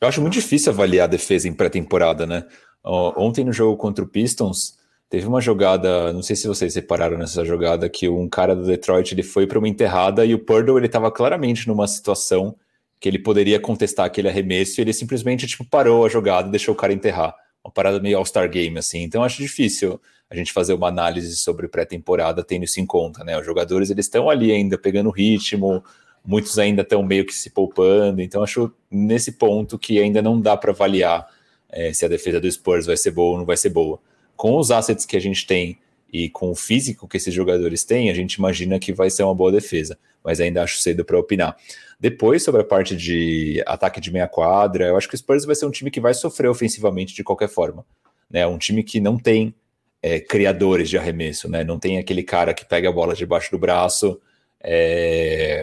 [0.00, 2.44] Eu acho muito difícil avaliar a defesa em pré-temporada, né?
[2.86, 4.76] Ontem no jogo contra o Pistons,
[5.08, 9.14] Teve uma jogada, não sei se vocês repararam nessa jogada, que um cara do Detroit
[9.14, 12.56] ele foi para uma enterrada e o Purdle ele estava claramente numa situação
[12.98, 16.74] que ele poderia contestar aquele arremesso e ele simplesmente tipo parou a jogada e deixou
[16.74, 17.36] o cara enterrar.
[17.64, 19.02] Uma parada meio All-Star Game assim.
[19.02, 23.38] Então acho difícil a gente fazer uma análise sobre pré-temporada tendo isso em conta, né?
[23.38, 25.84] Os jogadores eles estão ali ainda pegando ritmo,
[26.24, 28.20] muitos ainda estão meio que se poupando.
[28.20, 31.28] Então acho nesse ponto que ainda não dá para avaliar
[31.76, 34.00] é, se a defesa do Spurs vai ser boa ou não vai ser boa
[34.34, 35.78] com os assets que a gente tem
[36.10, 39.34] e com o físico que esses jogadores têm, a gente imagina que vai ser uma
[39.34, 41.56] boa defesa, mas ainda acho cedo para opinar.
[42.00, 45.54] Depois, sobre a parte de ataque de meia quadra, eu acho que o Spurs vai
[45.54, 47.84] ser um time que vai sofrer ofensivamente de qualquer forma.
[48.30, 48.46] Né?
[48.46, 49.54] Um time que não tem
[50.02, 51.64] é, criadores de arremesso, né?
[51.64, 54.20] não tem aquele cara que pega a bola debaixo do braço
[54.60, 55.55] é,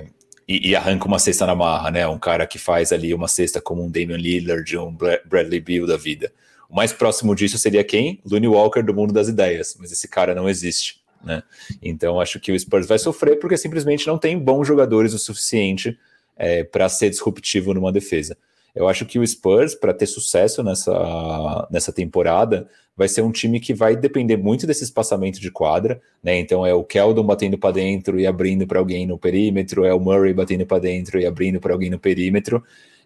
[0.47, 2.08] e, e, arranca uma cesta na marra, né?
[2.08, 5.97] um cara que faz ali uma cesta como um Damian Lillard, um Bradley Beal da
[5.97, 6.32] vida.
[6.69, 8.19] O mais próximo disso seria quem?
[8.25, 11.01] Looney Walker do mundo das ideias, mas esse cara não existe.
[11.23, 11.41] Né?
[11.82, 15.97] Então acho que o Spurs vai sofrer porque simplesmente não tem bons jogadores o suficiente
[16.36, 18.38] é, para ser disruptivo numa defesa.
[18.75, 23.59] Eu acho que o Spurs, para ter sucesso nessa, nessa temporada, vai ser um time
[23.59, 26.39] que vai depender muito desse espaçamento de quadra, né?
[26.39, 29.99] Então é o Keldon batendo para dentro e abrindo para alguém no perímetro, é o
[29.99, 32.63] Murray batendo para dentro e abrindo para alguém no perímetro.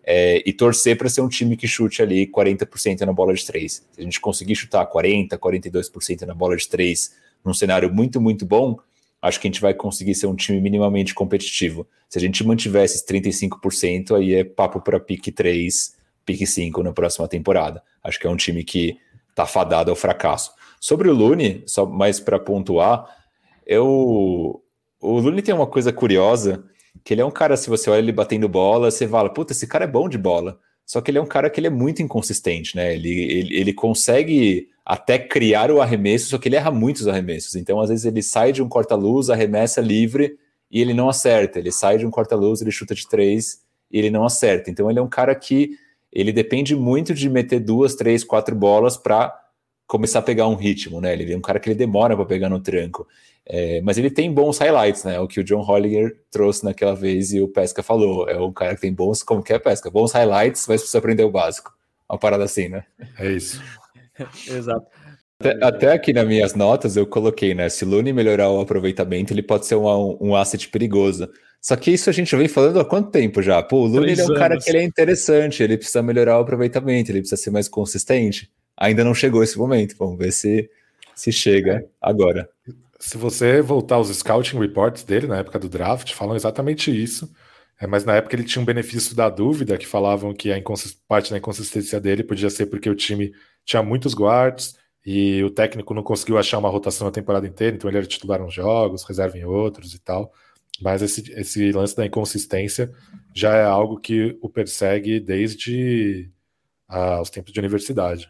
[0.09, 3.85] É, e torcer para ser um time que chute ali 40% na bola de três.
[3.91, 8.45] Se a gente conseguir chutar 40%, 42% na bola de três num cenário muito, muito
[8.45, 8.77] bom,
[9.21, 11.87] acho que a gente vai conseguir ser um time minimamente competitivo.
[12.09, 16.93] Se a gente mantiver esses 35%, aí é papo para pique 3, pique 5 na
[16.93, 17.81] próxima temporada.
[18.03, 18.97] Acho que é um time que
[19.29, 20.51] está fadado ao fracasso.
[20.79, 23.05] Sobre o Lune, só mais para pontuar,
[23.65, 24.63] eu,
[25.01, 26.63] o Lune tem uma coisa curiosa,
[27.03, 29.67] que ele é um cara, se você olha ele batendo bola, você fala, puta, esse
[29.67, 30.59] cara é bom de bola.
[30.87, 32.93] Só que ele é um cara que ele é muito inconsistente, né?
[32.93, 37.55] Ele, ele, ele consegue até criar o arremesso, só que ele erra muitos arremessos.
[37.55, 40.37] Então, às vezes, ele sai de um corta-luz, arremessa livre
[40.71, 41.59] e ele não acerta.
[41.59, 44.71] Ele sai de um corta-luz, ele chuta de três e ele não acerta.
[44.71, 45.71] Então, ele é um cara que
[46.09, 49.37] ele depende muito de meter duas, três, quatro bolas para
[49.87, 51.13] começar a pegar um ritmo, né?
[51.13, 53.07] Ele é um cara que ele demora para pegar no tranco.
[53.45, 55.19] É, mas ele tem bons highlights, né?
[55.21, 58.27] O que o John Hollinger trouxe naquela vez e o Pesca falou.
[58.27, 59.89] É um cara que tem bons, como que é Pesca?
[59.89, 61.73] Bons highlights, mas precisa aprender o básico.
[62.09, 62.83] Uma parada assim, né?
[63.17, 63.63] É isso.
[64.47, 64.85] Exato.
[65.39, 67.69] Até, até, aqui nas minhas notas eu coloquei, né?
[67.69, 71.29] Se o Lune melhorar o aproveitamento, ele pode ser um, um asset perigoso.
[71.61, 73.61] Só que isso a gente vem falando há quanto tempo já?
[73.61, 77.11] Pô, o Lune é um cara que ele é interessante, ele precisa melhorar o aproveitamento,
[77.11, 78.49] ele precisa ser mais consistente.
[78.77, 80.69] Ainda não chegou esse momento, vamos ver se,
[81.15, 82.49] se chega agora.
[82.99, 87.29] Se você voltar aos scouting reports dele na época do draft, falam exatamente isso.
[87.79, 90.61] É, mas na época ele tinha um benefício da dúvida, que falavam que a
[91.07, 95.93] parte da inconsistência dele podia ser porque o time tinha muitos guards e o técnico
[95.93, 99.37] não conseguiu achar uma rotação a temporada inteira, então ele era titular em jogos, reserva
[99.37, 100.33] em outros e tal.
[100.81, 102.91] Mas esse, esse lance da inconsistência
[103.33, 106.29] já é algo que o persegue desde
[106.87, 108.29] ah, os tempos de universidade.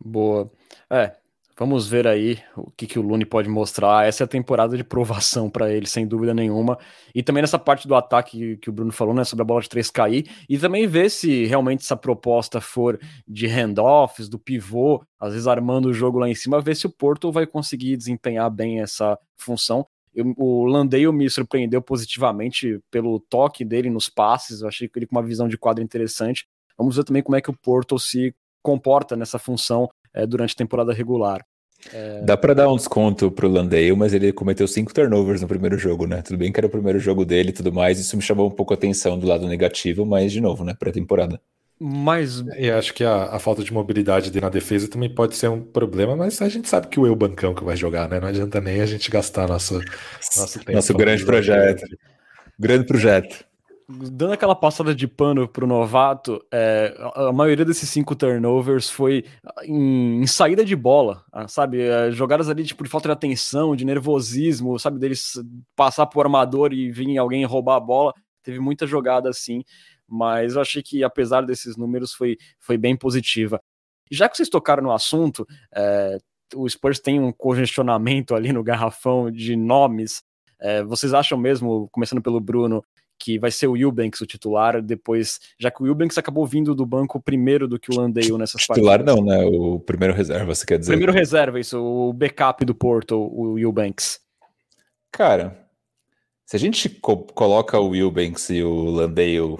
[0.00, 0.50] Boa.
[0.90, 1.16] É,
[1.58, 4.06] Vamos ver aí o que, que o Lune pode mostrar.
[4.06, 6.78] Essa é a temporada de provação para ele, sem dúvida nenhuma.
[7.12, 9.68] E também nessa parte do ataque que o Bruno falou, né, sobre a bola de
[9.68, 10.30] 3 cair.
[10.48, 15.88] E também ver se realmente essa proposta for de handoffs, do pivô, às vezes armando
[15.88, 19.84] o jogo lá em cima, ver se o Porto vai conseguir desempenhar bem essa função.
[20.14, 24.60] Eu, o Landeio me surpreendeu positivamente pelo toque dele nos passes.
[24.60, 26.46] Eu achei ele com uma visão de quadro interessante.
[26.78, 30.56] Vamos ver também como é que o Porto se comporta nessa função é, durante a
[30.56, 31.44] temporada regular.
[31.92, 32.22] É...
[32.22, 36.06] Dá para dar um desconto pro Landale, mas ele cometeu cinco turnovers no primeiro jogo,
[36.06, 36.22] né?
[36.22, 38.50] Tudo bem que era o primeiro jogo dele e tudo mais, isso me chamou um
[38.50, 40.74] pouco a atenção do lado negativo, mas de novo, né?
[40.78, 41.40] Pré-temporada.
[41.80, 42.44] Mas.
[42.58, 45.62] E acho que a, a, falta de mobilidade dele na defesa também pode ser um
[45.62, 48.18] problema, mas a gente sabe que o Eu Bancão que vai jogar, né?
[48.18, 49.80] Não adianta nem a gente gastar nosso,
[50.36, 50.72] nosso tempo.
[50.72, 51.84] Nosso grande projeto.
[52.58, 53.47] Grande projeto
[53.88, 59.24] dando aquela passada de pano pro novato, é, a maioria desses cinco turnovers foi
[59.64, 61.80] em, em saída de bola, ah, sabe?
[61.80, 64.98] É, jogadas ali tipo, de falta de atenção, de nervosismo, sabe?
[64.98, 65.40] Deles
[65.74, 68.12] passar pro armador e vir alguém roubar a bola.
[68.42, 69.64] Teve muita jogada assim,
[70.06, 73.60] mas eu achei que apesar desses números foi, foi bem positiva.
[74.10, 76.18] Já que vocês tocaram no assunto, é,
[76.54, 80.22] o Spurs tem um congestionamento ali no garrafão de nomes.
[80.60, 82.82] É, vocês acham mesmo, começando pelo Bruno,
[83.18, 86.86] que vai ser o Eubanks o titular, depois, já que o Eubanks acabou vindo do
[86.86, 89.14] banco primeiro do que o Landale nessas titular partidas.
[89.14, 89.44] Titular não, né?
[89.44, 90.92] O primeiro reserva, você quer dizer?
[90.92, 94.20] Primeiro reserva, isso, o backup do Porto, o Eubanks.
[95.10, 95.68] Cara,
[96.46, 99.58] se a gente co coloca o Eubanks e o Landale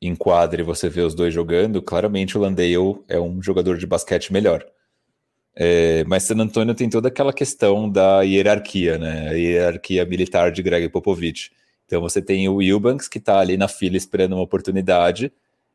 [0.00, 3.86] em quadra e você vê os dois jogando, claramente o Landale é um jogador de
[3.86, 4.64] basquete melhor.
[5.54, 9.28] É, mas San Antonio tem toda aquela questão da hierarquia, né?
[9.28, 11.50] A hierarquia militar de Greg Popovich.
[11.90, 15.32] Então você tem o Wilbanks que está ali na fila esperando uma oportunidade,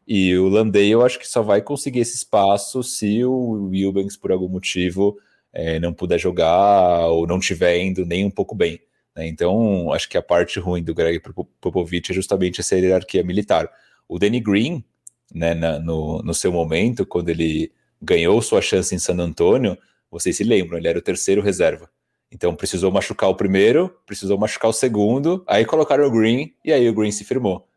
[0.07, 4.31] e o Landale eu acho que só vai conseguir esse espaço se o Wilbanks, por
[4.31, 5.17] algum motivo,
[5.51, 8.79] é, não puder jogar ou não estiver indo nem um pouco bem.
[9.13, 9.27] Né?
[9.27, 11.21] Então, acho que a parte ruim do Greg
[11.59, 13.69] Popovich é justamente essa hierarquia militar.
[14.07, 14.85] O Danny Green,
[15.33, 19.77] né, na, no, no seu momento, quando ele ganhou sua chance em San Antonio,
[20.09, 21.89] vocês se lembram, ele era o terceiro reserva.
[22.31, 26.87] Então precisou machucar o primeiro, precisou machucar o segundo, aí colocaram o Green e aí
[26.89, 27.67] o Green se firmou.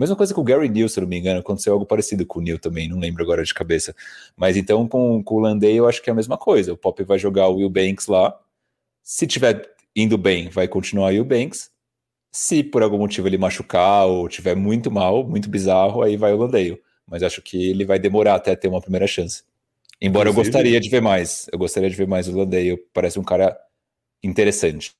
[0.00, 2.42] Mesma coisa com o Gary Neal, se não me engano, aconteceu algo parecido com o
[2.42, 3.94] Neal também, não lembro agora de cabeça.
[4.34, 6.72] Mas então com, com o Landey eu acho que é a mesma coisa.
[6.72, 8.34] O Pop vai jogar o Will Banks lá.
[9.02, 11.70] Se tiver indo bem, vai continuar o Will Banks.
[12.32, 16.38] Se por algum motivo ele machucar ou tiver muito mal, muito bizarro, aí vai o
[16.38, 16.80] Landale.
[17.06, 19.42] Mas acho que ele vai demorar até ter uma primeira chance.
[20.00, 21.46] Embora Inclusive, eu gostaria de ver mais.
[21.52, 22.78] Eu gostaria de ver mais o Landale.
[22.94, 23.54] Parece um cara
[24.22, 24.92] interessante.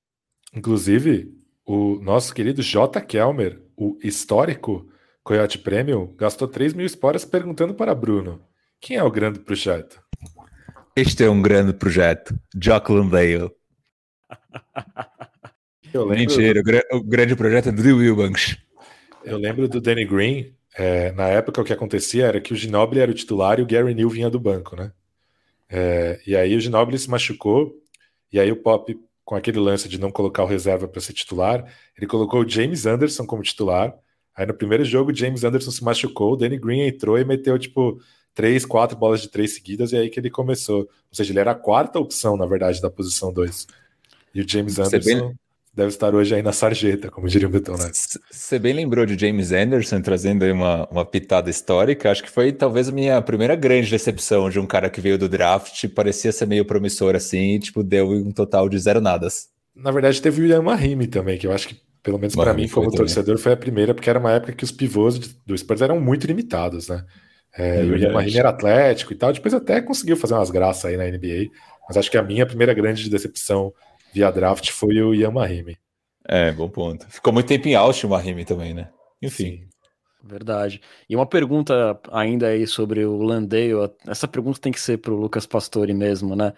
[0.54, 1.32] Inclusive,
[1.64, 3.00] o nosso querido J.
[3.00, 4.88] Kelmer, o histórico
[5.22, 8.42] Coyote Premium gastou 3 mil esporas perguntando para Bruno:
[8.80, 10.02] quem é o grande projeto?
[10.96, 12.34] Este é um grande projeto.
[12.54, 13.50] Jock Landale.
[15.92, 16.18] Eu lembro...
[16.18, 18.56] Mentira, o, grande projeto é do Wilbanks.
[19.24, 20.54] Eu lembro do Danny Green.
[20.76, 23.66] É, na época, o que acontecia era que o Ginobili era o titular e o
[23.66, 24.92] Gary Neal vinha do banco, né?
[25.68, 27.74] É, e aí o Ginobili se machucou,
[28.32, 28.96] e aí o Pop,
[29.30, 31.64] com aquele lance de não colocar o reserva para ser titular,
[31.96, 33.94] ele colocou o James Anderson como titular.
[34.36, 37.56] Aí no primeiro jogo, o James Anderson se machucou, o Danny Green entrou e meteu,
[37.56, 38.00] tipo,
[38.34, 40.80] três, quatro bolas de três seguidas, e aí que ele começou.
[40.80, 43.68] Ou seja, ele era a quarta opção, na verdade, da posição 2.
[44.34, 45.38] E o James Anderson bem...
[45.72, 48.18] deve estar hoje aí na sarjeta, como diria o Betonete.
[48.30, 52.10] Você bem lembrou de James Anderson trazendo aí uma, uma pitada histórica.
[52.10, 55.28] Acho que foi talvez a minha primeira grande decepção de um cara que veio do
[55.28, 59.48] draft, parecia ser meio promissor assim, e tipo, deu um total de zero nadas.
[59.74, 62.68] Na verdade, teve o Ian Mahimi também, que eu acho que, pelo menos para mim,
[62.68, 66.00] como torcedor, foi a primeira, porque era uma época que os pivôs do Spurs eram
[66.00, 67.04] muito limitados, né?
[67.56, 70.84] É, é o Ian Mahimi era atlético e tal, depois até conseguiu fazer umas graças
[70.84, 71.50] aí na NBA,
[71.88, 73.72] mas acho que a minha primeira grande decepção
[74.12, 75.76] via draft foi o Ian Mahimi.
[76.26, 77.06] É, bom ponto.
[77.08, 78.90] Ficou muito tempo em Austin o Mahimi também, né?
[79.22, 79.62] Enfim.
[79.62, 79.70] Sim.
[80.22, 80.80] Verdade.
[81.08, 83.72] E uma pergunta ainda aí sobre o Landale,
[84.06, 86.52] essa pergunta tem que ser para o Lucas Pastore mesmo, né?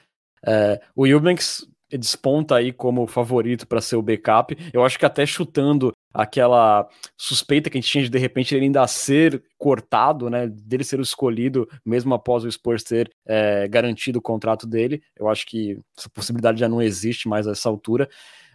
[0.44, 4.56] É, o Eubanks desponta aí como favorito para ser o backup.
[4.72, 8.66] Eu acho que até chutando aquela suspeita que a gente tinha de de repente ele
[8.66, 14.22] ainda ser cortado, né, dele ser escolhido mesmo após o Spurs ter é, garantido o
[14.22, 15.02] contrato dele.
[15.16, 18.08] Eu acho que essa possibilidade já não existe mais a essa altura.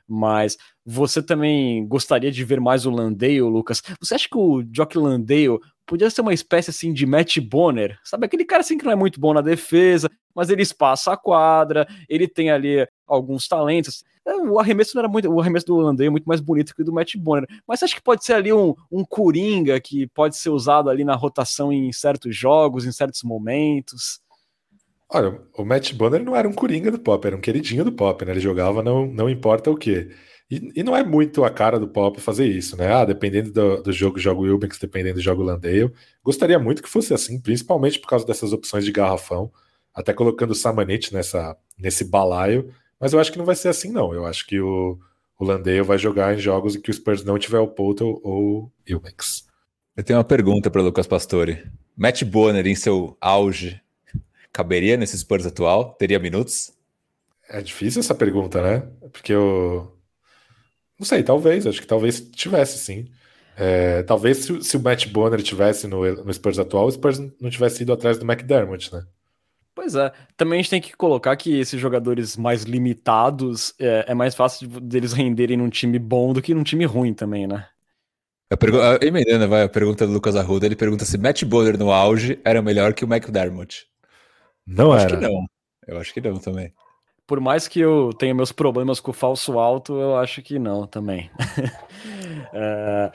[0.10, 3.82] Mas você também gostaria de ver mais o Landale, Lucas?
[4.00, 7.97] Você acha que o Jock Landale podia ser uma espécie assim de Matt Bonner?
[8.04, 11.17] Sabe aquele cara assim que não é muito bom na defesa, mas ele espaça a
[11.17, 14.04] quadra, ele tem ali alguns talentos.
[14.26, 15.32] É, o arremesso não era muito.
[15.32, 17.47] O arremesso do Landry é muito mais bonito que o do Matt Bonner.
[17.65, 21.15] Mas acho que pode ser ali um, um coringa que pode ser usado ali na
[21.15, 24.19] rotação em certos jogos, em certos momentos.
[25.10, 28.24] Olha, o Matt Bonner não era um coringa do Pop, era um queridinho do Pop,
[28.26, 28.32] né?
[28.32, 30.10] Ele jogava não, não importa o quê.
[30.50, 32.93] E, não é muito a cara do Pop fazer isso, né?
[32.93, 35.93] Ah, dependendo do, do jogo, jogo Wilbanks, dependendo do jogo Landale.
[36.24, 39.52] Gostaria muito que fosse assim, principalmente por causa dessas opções de garrafão,
[39.93, 43.91] até colocando o Samanit nessa, nesse balaio mas eu acho que não vai ser assim,
[43.91, 44.13] não.
[44.13, 44.98] Eu acho que o,
[45.39, 48.72] o Landale vai jogar em jogos em que o Spurs não tiver o Poulter ou
[48.86, 49.46] Ilmex.
[49.96, 51.63] Eu tenho uma pergunta para Lucas Pastore.
[51.96, 53.82] Matt Bonner em seu auge
[54.58, 55.93] caberia nesse Spurs atual?
[55.93, 56.74] Teria minutos?
[57.48, 58.88] É difícil essa pergunta, né?
[59.12, 59.96] Porque eu.
[61.00, 61.67] Não sei, talvez.
[61.67, 63.08] Acho que talvez tivesse, sim.
[63.56, 67.50] É, talvez se, se, o Matt Bonner tivesse no, no Spurs atual, o Spurs não
[67.52, 69.04] tivesse ido atrás do McDermott, né?
[69.76, 70.12] Pois é.
[70.36, 74.67] Também a gente tem que colocar que esses jogadores mais limitados é, é mais fácil
[74.67, 77.67] de, deles renderem num time bom do que num time ruim também, né?
[78.50, 81.91] A pergunta, emendando, vai, a pergunta do Lucas Arruda, ele pergunta se Matt Bowler no
[81.91, 83.88] auge era melhor que o McDermott.
[84.68, 85.06] Não eu era.
[85.06, 85.48] Acho que não.
[85.88, 86.74] Eu acho que não também.
[87.26, 90.86] Por mais que eu tenha meus problemas com o falso alto, eu acho que não
[90.86, 91.32] também.
[92.54, 93.12] é,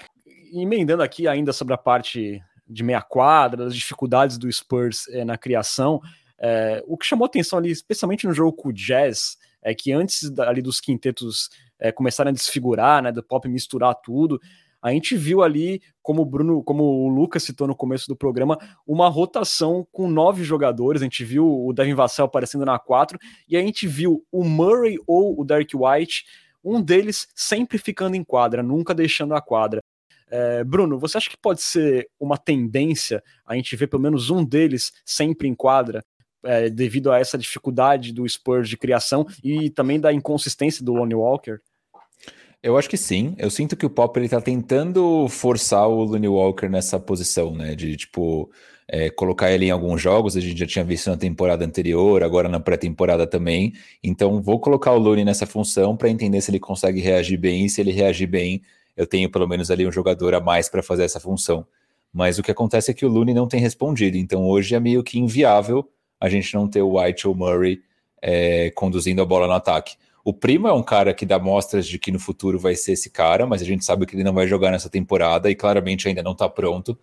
[0.53, 5.37] emendando aqui ainda sobre a parte de meia quadra, das dificuldades do Spurs é, na
[5.37, 6.01] criação,
[6.39, 10.37] é, o que chamou atenção ali, especialmente no jogo com o Jazz, é que antes
[10.41, 14.41] ali dos quintetos é, começarem a desfigurar, né, do pop misturar tudo,
[14.83, 18.59] a gente viu ali, como o Bruno, como o Lucas citou no começo do programa,
[18.85, 21.01] uma rotação com nove jogadores.
[21.01, 23.19] A gente viu o Devin Vassell aparecendo na quatro,
[23.49, 26.25] e a gente viu o Murray ou o Derek White,
[26.65, 29.81] um deles sempre ficando em quadra, nunca deixando a quadra.
[30.29, 34.45] É, Bruno, você acha que pode ser uma tendência a gente ver pelo menos um
[34.45, 36.03] deles sempre em quadra
[36.45, 41.15] é, devido a essa dificuldade do Spurs de criação e também da inconsistência do Lonnie
[41.15, 41.59] Walker?
[42.63, 43.35] Eu acho que sim.
[43.39, 47.75] Eu sinto que o Pop ele tá tentando forçar o Lonnie Walker nessa posição, né?
[47.75, 48.51] De tipo
[48.87, 50.37] é, colocar ele em alguns jogos.
[50.37, 53.73] A gente já tinha visto na temporada anterior, agora na pré-temporada também.
[54.03, 57.65] Então vou colocar o Looney nessa função para entender se ele consegue reagir bem.
[57.65, 58.63] E se ele reagir bem,
[58.97, 61.67] eu tenho pelo menos ali um jogador a mais para fazer essa função.
[62.13, 64.17] Mas o que acontece é que o Looney não tem respondido.
[64.17, 65.89] Então hoje é meio que inviável
[66.21, 67.81] a gente não ter o White ou Murray
[68.23, 69.97] é, conduzindo a bola no ataque.
[70.25, 73.11] O Primo é um cara que dá mostras de que no futuro vai ser esse
[73.11, 76.23] cara, mas a gente sabe que ele não vai jogar nessa temporada e claramente ainda
[76.23, 76.97] não está pronto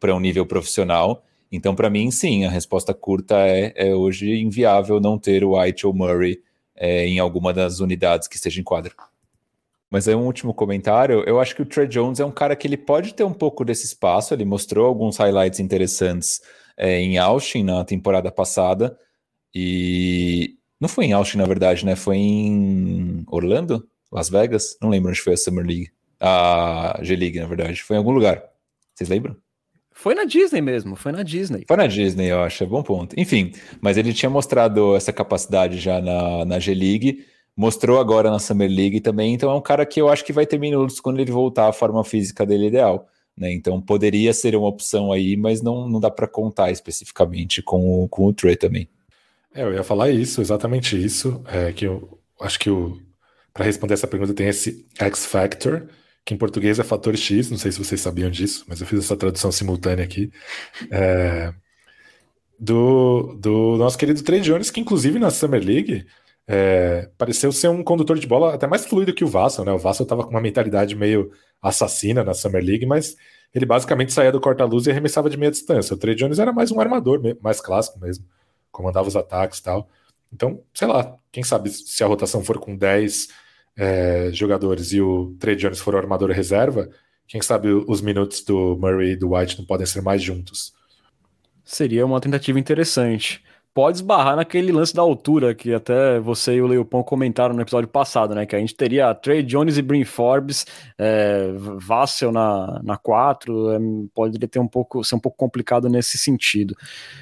[0.00, 1.24] para um nível profissional.
[1.50, 5.86] Então, para mim, sim, a resposta curta é, é, hoje inviável não ter o White
[5.86, 6.42] ou Murray
[6.74, 8.92] é, em alguma das unidades que esteja em quadra.
[9.88, 12.66] Mas aí um último comentário, eu acho que o Trey Jones é um cara que
[12.66, 16.42] ele pode ter um pouco desse espaço, ele mostrou alguns highlights interessantes
[16.76, 18.98] é, em Austin na temporada passada.
[19.54, 21.96] E não foi em Austin, na verdade, né?
[21.96, 23.86] Foi em Orlando?
[24.12, 24.76] Las Vegas?
[24.80, 25.90] Não lembro onde foi a Summer League.
[26.20, 27.82] A G-League, na verdade.
[27.82, 28.42] Foi em algum lugar.
[28.94, 29.36] Vocês lembram?
[29.92, 31.64] Foi na Disney mesmo, foi na Disney.
[31.66, 33.18] Foi na Disney, eu acho, é bom ponto.
[33.18, 37.24] Enfim, mas ele tinha mostrado essa capacidade já na, na G-League,
[37.56, 40.44] mostrou agora na Summer League também, então é um cara que eu acho que vai
[40.44, 43.08] ter minutos quando ele voltar à forma física dele ideal.
[43.34, 43.52] Né?
[43.54, 48.08] Então poderia ser uma opção aí, mas não, não dá para contar especificamente com o,
[48.08, 48.88] com o Trey também.
[49.56, 52.70] É, eu ia falar isso, exatamente isso, é, que eu acho que
[53.54, 55.88] para responder essa pergunta tem esse X Factor,
[56.26, 58.98] que em português é fator X, não sei se vocês sabiam disso, mas eu fiz
[58.98, 60.30] essa tradução simultânea aqui,
[60.90, 61.54] é,
[62.58, 66.04] do, do nosso querido Trey Jones, que inclusive na Summer League
[66.46, 69.72] é, pareceu ser um condutor de bola até mais fluido que o Vassell, né?
[69.72, 71.30] O Vassell estava com uma mentalidade meio
[71.62, 73.16] assassina na Summer League, mas
[73.54, 75.94] ele basicamente saía do corta-luz e arremessava de meia distância.
[75.94, 78.24] O Trey Jones era mais um armador, mais clássico mesmo,
[78.76, 79.88] comandava os ataques e tal.
[80.30, 83.28] Então, sei lá, quem sabe se a rotação for com 10
[83.74, 86.90] é, jogadores e o Trey Jones for o armador reserva,
[87.26, 90.74] quem sabe os minutos do Murray e do White não podem ser mais juntos.
[91.64, 93.42] Seria uma tentativa interessante.
[93.76, 97.86] Pode esbarrar naquele lance da altura que até você e o Leopão comentaram no episódio
[97.86, 98.46] passado, né?
[98.46, 100.64] Que a gente teria Trey Jones e Brin Forbes,
[100.96, 103.78] é, Vassell na, na 4, é,
[104.14, 106.74] poderia ter um pouco, ser um pouco complicado nesse sentido.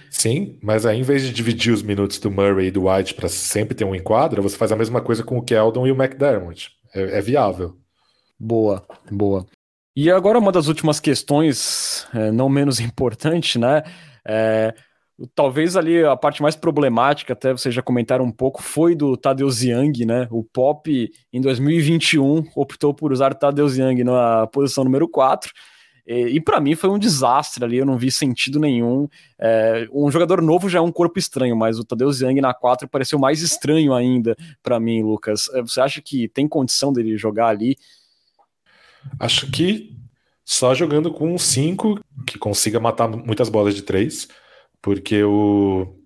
[0.09, 3.28] Sim, mas aí em vez de dividir os minutos do Murray e do White para
[3.28, 6.70] sempre ter um enquadro, você faz a mesma coisa com o Keldon e o McDermott.
[6.94, 7.76] É, é viável.
[8.38, 9.44] Boa, boa.
[9.96, 13.82] E agora uma das últimas questões, é, não menos importante, né?
[14.24, 14.72] É,
[15.35, 19.62] talvez ali a parte mais problemática, até vocês já comentaram um pouco, foi do Tadeusz
[19.62, 20.27] Young, né?
[20.31, 25.53] O Pop em 2021 optou por usar o Tadeusz Young na posição número 4
[26.07, 29.09] e, e para mim foi um desastre ali, eu não vi sentido nenhum.
[29.39, 32.89] É, um jogador novo já é um corpo estranho, mas o Tadeu Zhang na 4
[32.89, 35.49] pareceu mais estranho ainda para mim, Lucas.
[35.55, 37.77] É, você acha que tem condição dele jogar ali?
[39.19, 39.97] Acho que
[40.45, 44.29] só jogando com um 5 que consiga matar muitas bolas de 3,
[44.85, 45.97] porque o,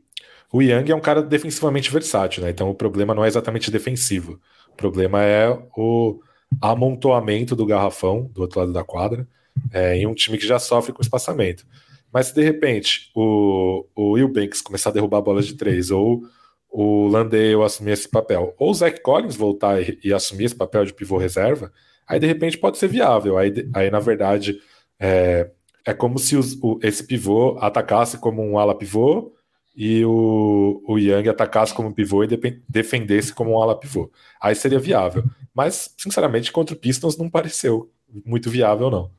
[0.53, 2.51] o Yang é um cara defensivamente versátil, né?
[2.51, 4.41] Então o problema não é exatamente defensivo.
[4.69, 6.21] O problema é o
[6.63, 9.27] amontoamento do garrafão do outro lado da quadra
[9.73, 11.67] é, em um time que já sofre com espaçamento.
[12.13, 16.23] Mas se de repente o, o Will Banks começar a derrubar bolas de três, ou
[16.71, 20.85] o Landale assumir esse papel, ou o Zach Collins voltar e, e, assumir esse papel
[20.85, 21.73] de pivô reserva,
[22.07, 23.39] aí de repente pode ser viável.
[23.39, 24.61] Aí, aí na verdade,
[25.01, 25.51] é,
[25.89, 29.33] é como se os, o, esse pivô atacasse como um ala pivô
[29.75, 34.11] e o, o Young atacasse como pivô e de, defendesse como um ala pivô.
[34.39, 35.25] Aí seria viável.
[35.55, 37.91] Mas, sinceramente, contra o Pistons não pareceu
[38.27, 39.11] muito viável, não.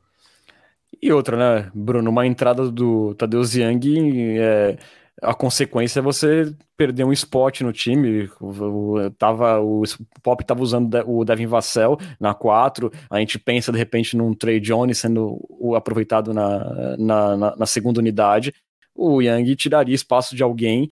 [1.02, 4.78] E outra, né, Bruno, uma entrada do Tadeu Young, é,
[5.22, 8.30] a consequência é você perder um spot no time.
[8.40, 9.82] O, tava, o
[10.22, 14.60] Pop estava usando o Devin Vassell na 4, a gente pensa de repente num Trey
[14.60, 15.38] Jones sendo
[15.76, 18.52] aproveitado na, na, na, na segunda unidade.
[18.94, 20.90] O Young tiraria espaço de alguém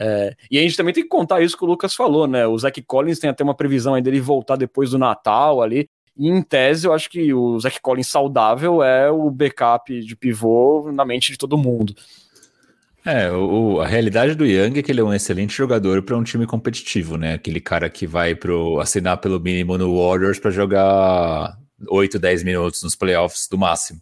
[0.00, 2.46] é, e a gente também tem que contar isso que o Lucas falou, né?
[2.46, 5.88] O Zach Collins tem até uma previsão aí dele voltar depois do Natal ali.
[6.16, 10.90] E em tese, eu acho que o Zach Collins saudável é o backup de pivô
[10.92, 11.94] na mente de todo mundo.
[13.10, 16.22] É, o, a realidade do Young é que ele é um excelente jogador para um
[16.22, 17.32] time competitivo, né?
[17.32, 21.56] Aquele cara que vai pro, assinar pelo mínimo no Warriors para jogar
[21.88, 23.98] 8, 10 minutos nos playoffs do máximo.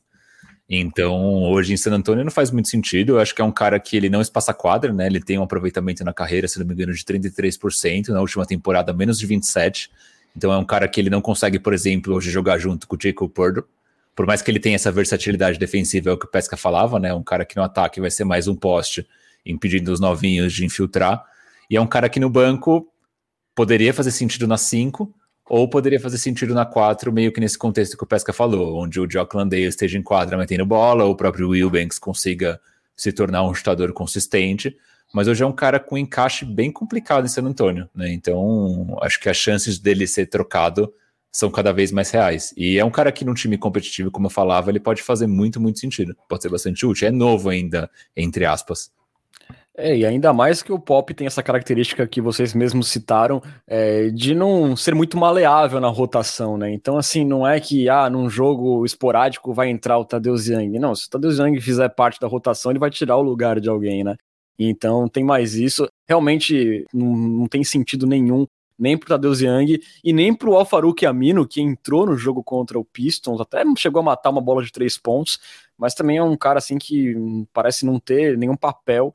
[0.69, 3.13] Então, hoje em San Antonio não faz muito sentido.
[3.13, 5.07] Eu acho que é um cara que ele não espaça quadra, né?
[5.07, 8.93] Ele tem um aproveitamento na carreira, se não me engano, de 33%, na última temporada
[8.93, 9.89] menos de 27%.
[10.37, 12.99] Então é um cara que ele não consegue, por exemplo, hoje jogar junto com o
[13.01, 13.65] Jacob Purdo.
[14.17, 17.15] Por mais que ele tenha essa versatilidade defensiva, é o que o Pesca falava, né?
[17.15, 19.07] Um cara que no ataque vai ser mais um poste,
[19.45, 21.23] impedindo os novinhos de infiltrar.
[21.71, 22.89] E é um cara que no banco
[23.55, 25.15] poderia fazer sentido na 5,
[25.49, 28.99] ou poderia fazer sentido na 4, meio que nesse contexto que o Pesca falou, onde
[28.99, 32.59] o Jock Landale esteja em quadra metendo bola, ou o próprio Will Banks consiga
[32.97, 34.77] se tornar um chutador consistente
[35.13, 38.13] mas hoje é um cara com encaixe bem complicado em San Antônio, né?
[38.13, 40.93] Então, acho que as chances dele ser trocado
[41.37, 42.55] são cada vez mais reais.
[42.57, 45.61] E é um cara que num time competitivo, como eu falava, ele pode fazer muito,
[45.61, 46.17] muito sentido.
[46.27, 47.09] Pode ser bastante útil.
[47.09, 48.91] É novo ainda, entre aspas.
[49.77, 54.09] É, e ainda mais que o pop tem essa característica que vocês mesmos citaram, é,
[54.09, 56.73] de não ser muito maleável na rotação, né?
[56.73, 60.79] Então, assim, não é que, ah, num jogo esporádico vai entrar o Tadeu Zhang.
[60.79, 63.69] Não, se o Tadeu Zhang fizer parte da rotação, ele vai tirar o lugar de
[63.69, 64.17] alguém, né?
[64.59, 65.87] Então tem mais isso.
[66.09, 68.47] Realmente não, não tem sentido nenhum
[68.79, 72.85] nem pro Tadeu Young e nem pro Alfaruque Amino, que entrou no jogo contra o
[72.85, 75.39] Pistons, até chegou a matar uma bola de três pontos,
[75.79, 77.15] mas também é um cara assim que
[77.53, 79.15] parece não ter nenhum papel.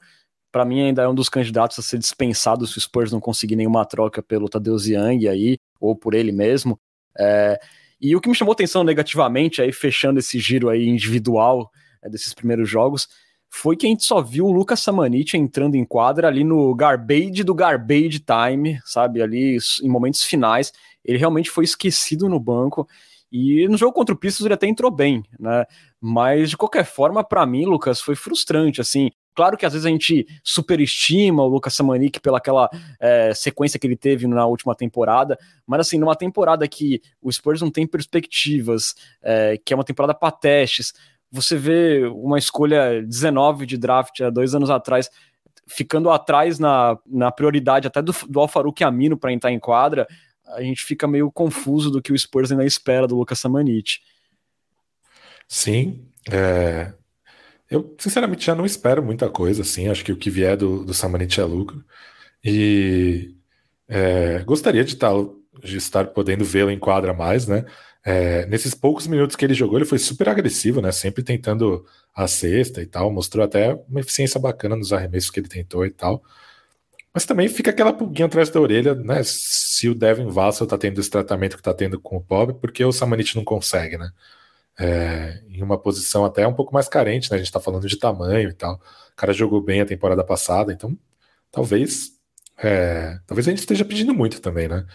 [0.51, 3.55] Para mim ainda é um dos candidatos a ser dispensado se o Spurs não conseguir
[3.55, 6.79] nenhuma troca pelo Tadeu Young aí, ou por ele mesmo.
[7.17, 7.59] É,
[8.01, 12.33] e o que me chamou atenção negativamente, aí fechando esse giro aí individual é, desses
[12.33, 13.07] primeiros jogos,
[13.53, 17.43] foi que a gente só viu o Lucas Samanit entrando em quadra ali no garbage
[17.43, 19.21] do garbage time, sabe?
[19.21, 20.71] Ali em momentos finais.
[21.03, 22.87] Ele realmente foi esquecido no banco.
[23.29, 25.65] E no jogo contra o Pistons ele até entrou bem, né?
[25.99, 28.79] Mas de qualquer forma, para mim, Lucas, foi frustrante.
[28.79, 32.69] Assim, claro que às vezes a gente superestima o Lucas Samanik pelaquela
[33.01, 35.37] é, sequência que ele teve na última temporada,
[35.67, 40.13] mas assim, numa temporada que o Spurs não tem perspectivas, é, que é uma temporada
[40.13, 40.93] para testes,
[41.31, 45.09] você vê uma escolha 19 de draft há dois anos atrás
[45.67, 50.07] ficando atrás na, na prioridade até do, do Alfaruque Amino para entrar em quadra,
[50.47, 54.01] a gente fica meio confuso do que o Spurs ainda espera do Lucas Samanit.
[55.47, 56.93] Sim, é...
[57.69, 60.93] eu sinceramente já não espero muita coisa, assim, acho que o que vier do, do
[60.93, 61.83] Samanit é lucro,
[62.43, 63.33] e
[63.87, 64.39] é...
[64.43, 65.13] gostaria de, estar
[65.63, 67.65] de estar podendo vê-lo em quadra mais, né,
[68.03, 68.45] é...
[68.47, 71.85] nesses poucos minutos que ele jogou, ele foi super agressivo, né, sempre tentando
[72.15, 75.91] a cesta e tal, mostrou até uma eficiência bacana nos arremessos que ele tentou e
[75.91, 76.23] tal,
[77.13, 79.21] mas também fica aquela pulguinha atrás da orelha, né?
[79.23, 82.83] Se o Devin Vassell tá tendo esse tratamento que tá tendo com o Pobre, porque
[82.85, 84.11] o Samanit não consegue, né?
[84.79, 87.35] É, em uma posição até um pouco mais carente, né?
[87.37, 88.75] A gente tá falando de tamanho e tal.
[88.75, 90.97] O cara jogou bem a temporada passada, então
[91.51, 92.11] talvez.
[92.57, 94.85] É, talvez a gente esteja pedindo muito também, né?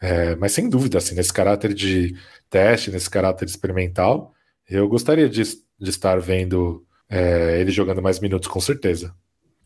[0.00, 2.14] É, mas sem dúvida, assim, nesse caráter de
[2.50, 4.32] teste, nesse caráter experimental,
[4.68, 9.14] eu gostaria de, de estar vendo é, ele jogando mais minutos, com certeza.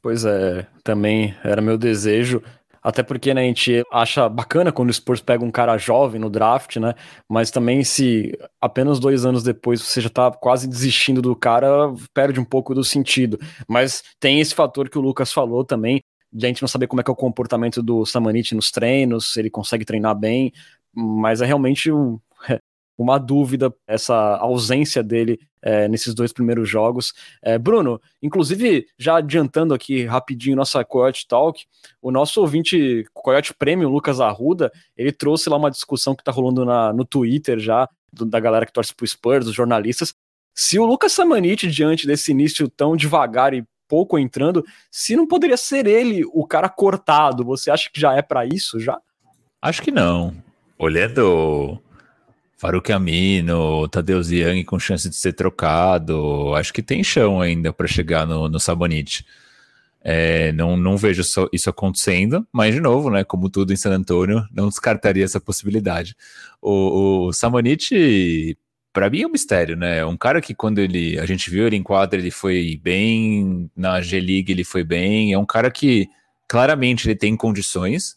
[0.01, 2.43] Pois é, também era meu desejo.
[2.83, 6.31] Até porque né, a gente acha bacana quando o Spurs pega um cara jovem no
[6.31, 6.95] draft, né?
[7.29, 12.39] Mas também se apenas dois anos depois você já tá quase desistindo do cara, perde
[12.39, 13.39] um pouco do sentido.
[13.69, 16.01] Mas tem esse fator que o Lucas falou também,
[16.33, 19.33] de a gente não saber como é que é o comportamento do Samanit nos treinos,
[19.33, 20.53] se ele consegue treinar bem,
[20.95, 22.19] mas é realmente um,
[22.99, 27.13] uma dúvida essa ausência dele é, nesses dois primeiros jogos.
[27.43, 31.65] É, Bruno, inclusive, já adiantando aqui rapidinho nossa Coyote Talk,
[32.03, 36.65] o nosso ouvinte Coyote Premium, Lucas Arruda, ele trouxe lá uma discussão que está rolando
[36.65, 40.15] na, no Twitter já, do, da galera que torce pro Spurs, dos jornalistas.
[40.55, 45.57] Se o Lucas Samanit, diante desse início tão devagar e pouco entrando, se não poderia
[45.57, 48.99] ser ele o cara cortado, você acha que já é para isso já?
[49.61, 50.35] Acho que não.
[50.79, 51.81] Olhando
[52.57, 56.55] Faruk Amino, Tadeusz Young com chance de ser trocado.
[56.55, 59.25] Acho que tem chão ainda para chegar no, no Sabonis.
[60.01, 61.23] É, não, não vejo
[61.53, 66.17] isso acontecendo, mas de novo, né, como tudo em San Antônio, não descartaria essa possibilidade.
[66.63, 68.57] O, o Samonite,
[68.99, 70.05] para mim é um mistério, né?
[70.05, 74.01] Um cara que quando ele a gente viu ele em quadra, ele foi bem, na
[74.01, 76.09] G-League ele foi bem, é um cara que
[76.49, 78.17] claramente ele tem condições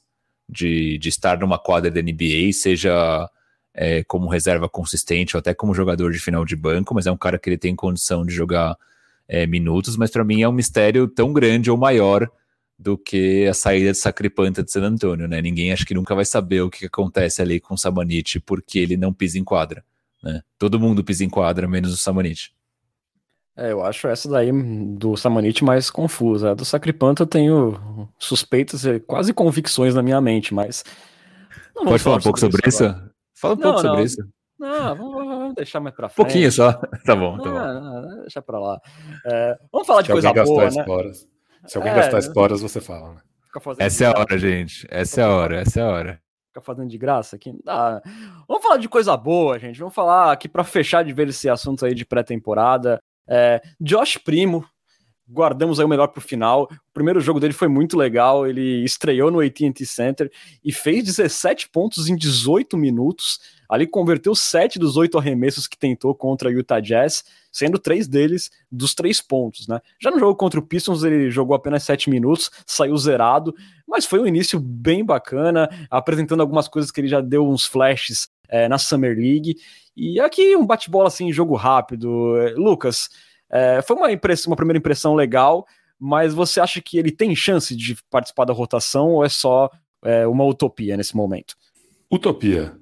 [0.50, 3.30] de, de estar numa quadra da NBA, seja
[3.76, 7.18] é, como reserva consistente ou até como jogador de final de banco, mas é um
[7.18, 8.76] cara que ele tem condição de jogar
[9.28, 12.28] é, minutos, mas para mim é um mistério tão grande ou maior
[12.76, 15.44] do que a saída de Sacripanta de San Antônio, né?
[15.44, 18.98] Ninguém acho que nunca vai saber o que acontece ali com o Samanit porque ele
[18.98, 19.86] não pisa em quadra,
[20.24, 20.42] né?
[20.58, 22.54] Todo mundo pisa em quadra, menos o Samanit.
[23.56, 24.52] É, eu acho essa daí
[24.96, 26.52] do Samanit mais confusa.
[26.52, 30.84] A do Sacripanta eu tenho suspeitas e quase convicções na minha mente, mas.
[31.74, 32.84] Pode falar um pouco sobre isso?
[33.34, 33.90] Fala um não, pouco não.
[33.90, 34.28] sobre isso.
[34.58, 36.26] Não, vamos, vamos, deixar mais pra frente.
[36.26, 36.80] Pouquinho só.
[37.04, 38.22] Tá bom, tá não, bom.
[38.22, 38.80] deixa pra lá.
[39.26, 40.70] É, vamos falar de Se coisa boa, né?
[40.70, 41.28] Esporas.
[41.66, 43.22] Se alguém é, gastar esporas, você fala, né?
[43.80, 44.88] Essa é a hora, gente.
[44.90, 46.22] Essa é a hora, essa é a hora.
[46.52, 47.54] Ficar fazendo de graça aqui?
[47.54, 48.02] Não dá.
[48.46, 49.80] Vamos falar de coisa boa, gente.
[49.80, 53.02] Vamos falar aqui para fechar de ver esse assunto aí de pré-temporada.
[53.26, 54.66] É, Josh Primo,
[55.30, 56.64] guardamos aí o melhor para o final.
[56.64, 60.30] O primeiro jogo dele foi muito legal, ele estreou no AT&T Center
[60.62, 63.40] e fez 17 pontos em 18 minutos.
[63.70, 68.50] Ali converteu 7 dos 8 arremessos que tentou contra o Utah Jazz, sendo três deles
[68.72, 69.82] dos três pontos, né?
[70.02, 73.54] Já no jogo contra o Pistons ele jogou apenas 7 minutos, saiu zerado,
[73.88, 78.30] mas foi um início bem bacana, apresentando algumas coisas que ele já deu uns flashes
[78.48, 79.56] é, na Summer League.
[79.96, 82.10] E aqui um bate-bola assim, jogo rápido.
[82.56, 83.10] Lucas,
[83.50, 85.66] é, foi uma, impressão, uma primeira impressão legal,
[86.00, 89.70] mas você acha que ele tem chance de participar da rotação ou é só
[90.04, 91.56] é, uma utopia nesse momento?
[92.10, 92.81] Utopia.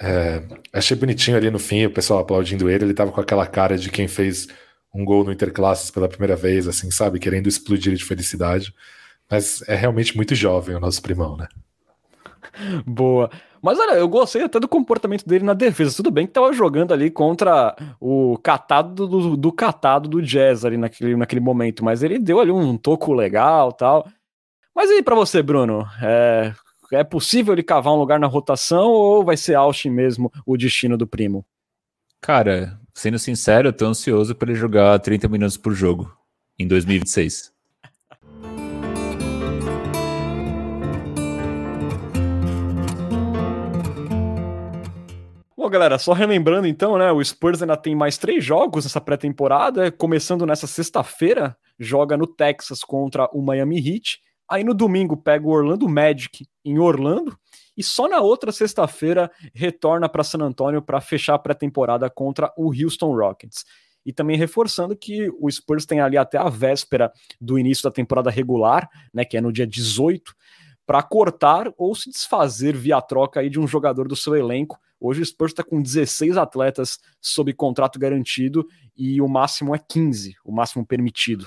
[0.00, 0.42] É,
[0.72, 3.90] achei bonitinho ali no fim, o pessoal aplaudindo ele, ele tava com aquela cara de
[3.90, 4.46] quem fez
[4.94, 7.18] um gol no Interclasses pela primeira vez, assim, sabe?
[7.18, 8.74] Querendo explodir de felicidade.
[9.30, 11.46] Mas é realmente muito jovem o nosso primão, né?
[12.86, 13.30] Boa.
[13.60, 15.96] Mas olha, eu gostei até do comportamento dele na defesa.
[15.96, 20.76] Tudo bem que tava jogando ali contra o catado do, do catado do Jazz ali
[20.76, 24.08] naquele, naquele momento, mas ele deu ali um toco legal tal.
[24.74, 26.52] Mas aí para você, Bruno, é,
[26.92, 30.96] é possível ele cavar um lugar na rotação ou vai ser Austin mesmo o destino
[30.96, 31.44] do primo?
[32.20, 36.12] Cara, sendo sincero, eu tô ansioso para ele jogar 30 minutos por jogo
[36.58, 37.52] em 2026.
[45.56, 47.12] Bom, galera, só relembrando então, né?
[47.12, 49.92] O Spurs ainda tem mais três jogos nessa pré-temporada.
[49.92, 54.20] Começando nessa sexta-feira, joga no Texas contra o Miami Heat.
[54.50, 57.38] Aí no domingo pega o Orlando Magic em Orlando.
[57.76, 62.72] E só na outra sexta-feira retorna para San Antonio para fechar a pré-temporada contra o
[62.72, 63.64] Houston Rockets.
[64.04, 68.30] E também reforçando que o Spurs tem ali até a véspera do início da temporada
[68.30, 70.34] regular, né, que é no dia 18,
[70.86, 75.22] para cortar ou se desfazer via troca aí de um jogador do seu elenco Hoje
[75.22, 80.52] o Spurs está com 16 atletas sob contrato garantido e o máximo é 15, o
[80.52, 81.46] máximo permitido.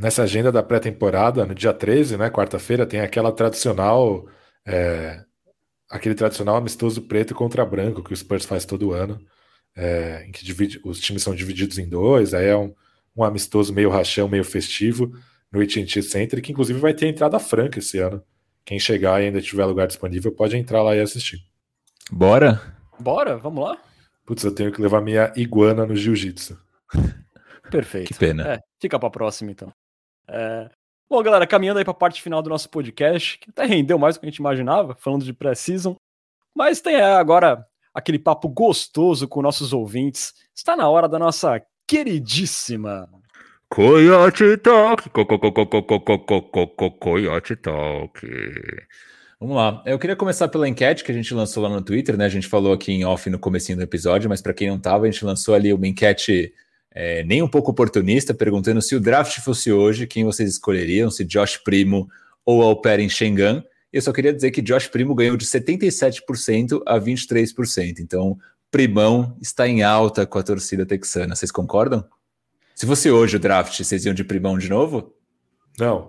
[0.00, 4.26] Nessa agenda da pré-temporada, no dia 13, né, quarta-feira, tem aquela tradicional,
[4.66, 5.22] é,
[5.90, 9.20] aquele tradicional amistoso preto contra branco que o Spurs faz todo ano,
[9.76, 12.74] é, em que divide, os times são divididos em dois, aí é um,
[13.14, 15.12] um amistoso meio rachão, meio festivo,
[15.52, 18.22] no AT&T Center, que inclusive vai ter entrada franca esse ano.
[18.64, 21.40] Quem chegar e ainda tiver lugar disponível pode entrar lá e assistir.
[22.10, 22.58] Bora?
[22.98, 23.76] Bora, vamos lá?
[24.24, 26.58] Putz, eu tenho que levar minha iguana no jiu-jitsu.
[27.70, 28.08] Perfeito.
[28.08, 28.54] Que pena.
[28.54, 29.70] É, fica pra próxima, então.
[30.30, 30.70] É...
[31.08, 34.20] Bom, galera, caminhando aí pra parte final do nosso podcast, que até rendeu mais do
[34.20, 35.96] que a gente imaginava, falando de pré-season.
[36.54, 40.34] Mas tem é, agora aquele papo gostoso com nossos ouvintes.
[40.54, 43.08] Está na hora da nossa queridíssima
[43.70, 45.08] Coyote Talk.
[46.98, 48.26] Coyote Talk.
[49.38, 49.82] Vamos lá.
[49.86, 52.24] Eu queria começar pela enquete que a gente lançou lá no Twitter, né?
[52.24, 55.06] A gente falou aqui em off no comecinho do episódio, mas para quem não estava,
[55.06, 56.52] a gente lançou ali uma enquete
[56.92, 61.24] é, nem um pouco oportunista, perguntando se o draft fosse hoje, quem vocês escolheriam, se
[61.24, 62.08] Josh Primo
[62.44, 63.64] ou Alperen Schengen.
[63.92, 68.00] Eu só queria dizer que Josh Primo ganhou de 77% a 23%.
[68.00, 68.38] Então,
[68.70, 71.34] Primão está em alta com a torcida texana.
[71.34, 72.04] Vocês concordam?
[72.74, 75.12] Se fosse hoje o draft, vocês iam de Primão de novo?
[75.78, 76.08] Não.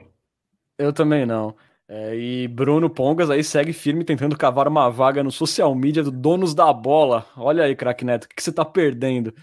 [0.77, 1.55] Eu também não.
[1.88, 6.11] É, e Bruno Pongas aí segue firme tentando cavar uma vaga no social media do
[6.11, 7.25] Donos da Bola.
[7.36, 9.34] Olha aí, craque Neto, o que, você tá perdendo?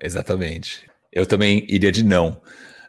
[0.00, 0.88] Exatamente.
[1.12, 2.40] Eu também iria de não.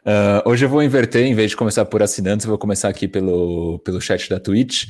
[0.04, 3.08] Uh, hoje eu vou inverter, em vez de começar por assinantes, eu vou começar aqui
[3.08, 4.86] pelo, pelo chat da Twitch.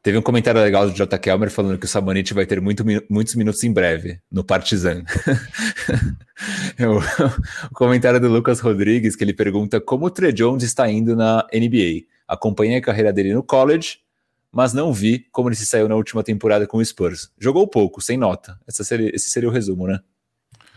[0.00, 1.18] Teve um comentário legal do J.
[1.18, 5.02] Kelmer falando que o Samonite vai ter muito, muitos minutos em breve no Partizan.
[7.70, 11.44] o comentário do Lucas Rodrigues, que ele pergunta como o Tre Jones está indo na
[11.52, 12.06] NBA.
[12.28, 13.98] Acompanhei a carreira dele no college,
[14.52, 17.30] mas não vi como ele se saiu na última temporada com o Spurs.
[17.38, 18.58] Jogou pouco, sem nota.
[18.68, 19.98] Seria, esse seria o resumo, né?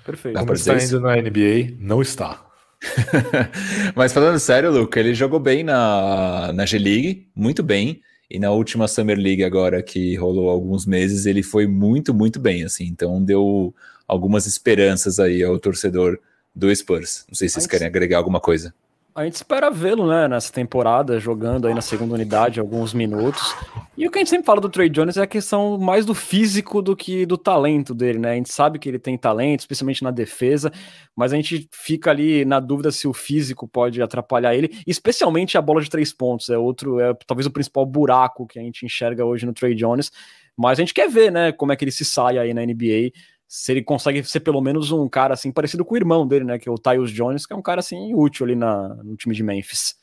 [0.05, 0.39] Perfeito.
[0.39, 2.45] Como está indo na NBA, não está.
[3.95, 8.01] mas falando sério, Luca, ele jogou bem na, na G-League, muito bem.
[8.29, 12.63] E na última Summer League agora, que rolou alguns meses, ele foi muito, muito bem,
[12.63, 12.85] assim.
[12.85, 13.75] Então deu
[14.07, 16.17] algumas esperanças aí ao torcedor
[16.55, 17.25] do Spurs.
[17.27, 18.73] Não sei se vocês querem agregar alguma coisa.
[19.14, 23.53] A gente espera vê-lo, né, nessa temporada, jogando aí na segunda unidade alguns minutos.
[23.97, 26.16] E o que a gente sempre fala do Trey Jones é a questão mais do
[26.16, 28.32] físico do que do talento dele, né?
[28.32, 30.72] A gente sabe que ele tem talento, especialmente na defesa,
[31.14, 35.62] mas a gente fica ali na dúvida se o físico pode atrapalhar ele, especialmente a
[35.62, 36.49] bola de três pontos.
[36.49, 40.09] É outro, é talvez o principal buraco que a gente enxerga hoje no Trey Jones.
[40.57, 43.12] Mas a gente quer ver, né, como é que ele se sai aí na NBA
[43.53, 46.57] se ele consegue ser pelo menos um cara assim parecido com o irmão dele, né,
[46.57, 49.35] que é o Tyus Jones, que é um cara assim útil ali na, no time
[49.35, 49.93] de Memphis.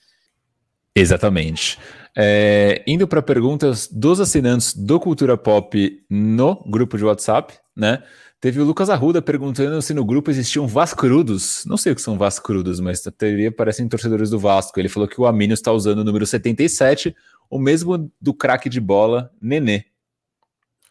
[0.95, 1.79] Exatamente.
[2.15, 8.03] É, indo para perguntas dos assinantes do Cultura Pop no grupo de WhatsApp, né?
[8.39, 11.65] Teve o Lucas Arruda perguntando se no grupo existiam Vascrudos.
[11.65, 14.79] Não sei o que são Vascrudos, mas na teoria parecem torcedores do Vasco.
[14.79, 17.17] Ele falou que o Amino está usando o número 77,
[17.49, 19.87] o mesmo do craque de bola, Nenê.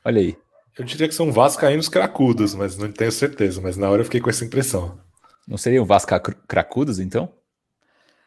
[0.03, 0.35] Olha aí.
[0.77, 3.59] Eu diria que são vascaínos cracudos, mas não tenho certeza.
[3.61, 4.99] Mas na hora eu fiquei com essa impressão.
[5.47, 7.31] Não seriam vasca cracudos, então?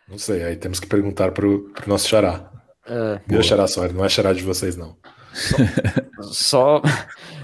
[0.09, 2.51] Não sei, aí temos que perguntar pro, pro nosso xará.
[2.86, 4.96] É, Meu xará só, não é xará de vocês, não.
[5.32, 5.57] Só,
[6.32, 6.82] só,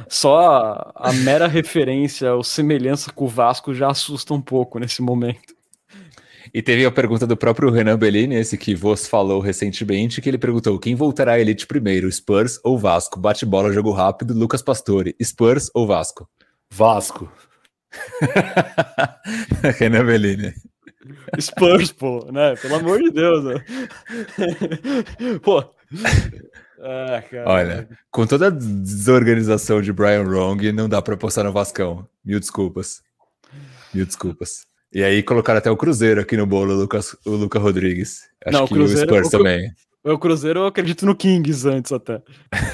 [0.09, 5.01] só a, a, mera referência ou semelhança com o Vasco já assusta um pouco nesse
[5.01, 5.55] momento.
[6.53, 10.39] E teve a pergunta do próprio Renan Bellini, esse que vos falou recentemente, que ele
[10.39, 13.19] perguntou quem voltará à elite primeiro, Spurs ou Vasco?
[13.19, 16.29] Bate bola, jogo rápido, Lucas Pastore, Spurs ou Vasco?
[16.71, 17.31] Vasco.
[19.79, 20.55] Renan Bellini.
[21.41, 22.57] Spurs, pô, né?
[22.57, 23.45] Pelo amor de Deus.
[23.45, 23.65] Né?
[25.43, 25.65] pô.
[26.81, 32.07] Ah, Olha, com toda a desorganização de Brian Wrong, não dá pra apostar no Vascão.
[32.25, 33.03] Mil desculpas.
[33.95, 34.67] Mil desculpas.
[34.93, 38.23] E aí colocaram até o Cruzeiro aqui no bolo, o Lucas, o Luca Rodrigues.
[38.45, 39.71] Acho não, que o, Cruzeiro, o Spurs o, também.
[40.05, 42.23] O Cruzeiro eu acredito no Kings antes até.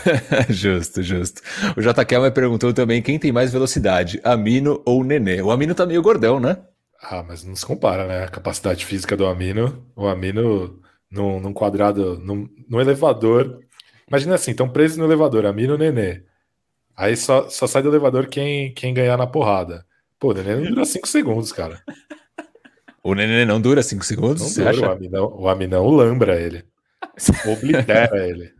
[0.50, 1.40] justo, justo.
[1.76, 5.40] O JK me perguntou também quem tem mais velocidade, Amino ou Nenê.
[5.40, 6.58] O Amino tá meio gordão, né?
[7.02, 8.24] Ah, mas não se compara, né?
[8.24, 9.84] A capacidade física do Amino.
[9.96, 10.78] O Amino
[11.10, 13.60] num, num quadrado, num, num, elevador.
[14.06, 16.22] Imagina assim, estão presos no elevador, Amino e Nenê.
[16.96, 19.86] Aí só, só sai do elevador quem, quem ganhar na porrada.
[20.22, 21.82] Pô, o Nenê não dura 5 segundos, cara.
[23.02, 24.40] O Nenê não dura 5 segundos?
[24.40, 24.86] Não dura, acha?
[24.86, 26.64] O, Aminão, o Aminão lambra ele.
[27.44, 28.52] Oblitera ele.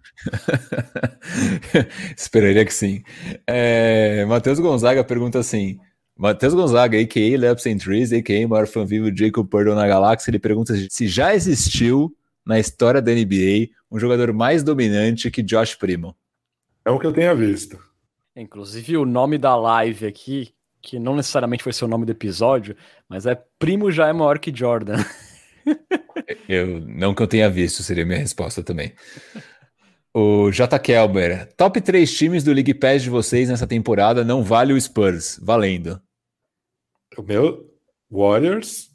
[2.19, 3.05] Esperaria que sim.
[3.47, 5.79] É, Matheus Gonzaga pergunta assim:
[6.19, 7.39] Matheus Gonzaga, a.k.a.
[7.39, 8.49] Labs and Trees, a.k.a.
[8.49, 12.13] maior fã vivo Jacob Purdle na galáxia, ele pergunta se já existiu
[12.45, 16.17] na história da NBA um jogador mais dominante que Josh Primo.
[16.85, 17.79] É o que eu tenha visto.
[18.35, 20.53] Inclusive, o nome da live aqui,
[20.83, 22.77] que não necessariamente foi ser o nome do episódio,
[23.09, 24.97] mas é Primo já é maior que Jordan.
[26.49, 28.93] Eu, não que eu tenha visto, seria minha resposta também.
[30.13, 30.79] O J.
[30.79, 35.39] Kelber, top 3 times do League Pass de vocês nessa temporada não vale o Spurs,
[35.43, 36.01] valendo.
[37.17, 37.73] O meu,
[38.11, 38.91] Warriors,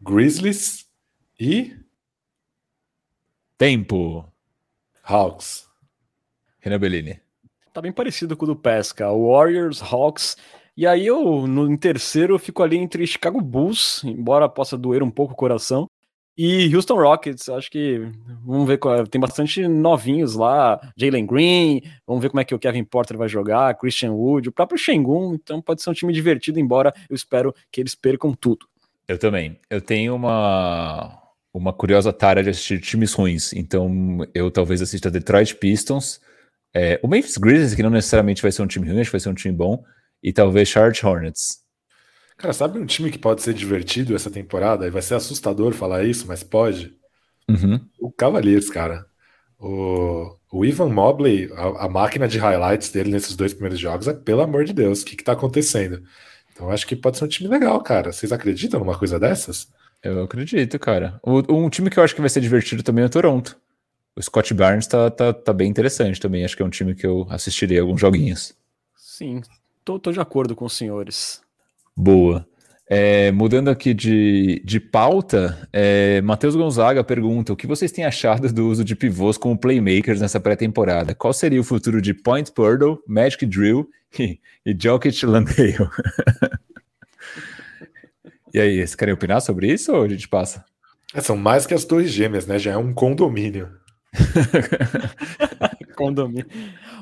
[0.00, 0.86] Grizzlies
[1.38, 1.74] e.
[3.58, 4.30] Tempo.
[5.02, 5.66] Hawks.
[6.60, 7.20] Renan Bellini.
[7.72, 9.06] Tá bem parecido com o do Pesca.
[9.10, 10.36] Warriors, Hawks.
[10.80, 15.02] E aí eu, no em terceiro, eu fico ali entre Chicago Bulls, embora possa doer
[15.02, 15.86] um pouco o coração,
[16.38, 18.00] e Houston Rockets, acho que
[18.42, 22.84] vamos ver, tem bastante novinhos lá, Jalen Green, vamos ver como é que o Kevin
[22.84, 26.94] Porter vai jogar, Christian Wood, o próprio Shengun, então pode ser um time divertido, embora
[27.10, 28.66] eu espero que eles percam tudo.
[29.06, 29.60] Eu também.
[29.68, 31.14] Eu tenho uma
[31.52, 36.22] uma curiosa tara de assistir times ruins, então eu talvez assista Detroit Pistons,
[36.74, 39.20] é, o Memphis Grizzlies, que não necessariamente vai ser um time ruim, acho que vai
[39.20, 39.84] ser um time bom,
[40.22, 41.60] e talvez Charlotte Hornets.
[42.36, 44.86] Cara, sabe um time que pode ser divertido essa temporada?
[44.86, 46.94] E vai ser assustador falar isso, mas pode.
[47.48, 47.80] Uhum.
[48.00, 49.04] O Cavaliers, cara.
[49.58, 54.14] O, o Ivan Mobley, a, a, máquina de highlights dele nesses dois primeiros jogos é,
[54.14, 56.02] pelo amor de Deus, o que, que tá acontecendo?
[56.50, 58.10] Então acho que pode ser um time legal, cara.
[58.10, 59.68] Vocês acreditam numa coisa dessas?
[60.02, 61.20] Eu acredito, cara.
[61.22, 63.60] O, um time que eu acho que vai ser divertido também é o Toronto.
[64.16, 66.42] O Scott Barnes tá, tá, tá bem interessante também.
[66.42, 68.54] Acho que é um time que eu assistirei alguns joguinhos.
[68.96, 69.42] Sim,
[69.90, 71.40] tô, tô de acordo com os senhores.
[71.96, 72.46] Boa.
[72.88, 78.52] É, mudando aqui de, de pauta, é, Matheus Gonzaga pergunta: o que vocês têm achado
[78.52, 81.14] do uso de pivôs como playmakers nessa pré-temporada?
[81.14, 83.88] Qual seria o futuro de Point Purdle, Magic Drill
[84.18, 85.74] e, e Jokic Landale?
[88.52, 90.64] e aí, vocês querem opinar sobre isso ou a gente passa?
[91.14, 92.58] É, são mais que as torres gêmeas, né?
[92.58, 93.68] Já é um condomínio.
[95.96, 96.46] condomínio.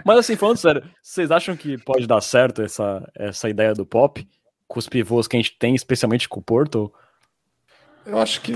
[0.05, 4.27] Mas assim, falando sério, vocês acham que pode dar certo essa, essa ideia do pop?
[4.69, 6.93] com os pivôs que a gente tem, especialmente com o Porto?
[8.05, 8.53] Eu acho que,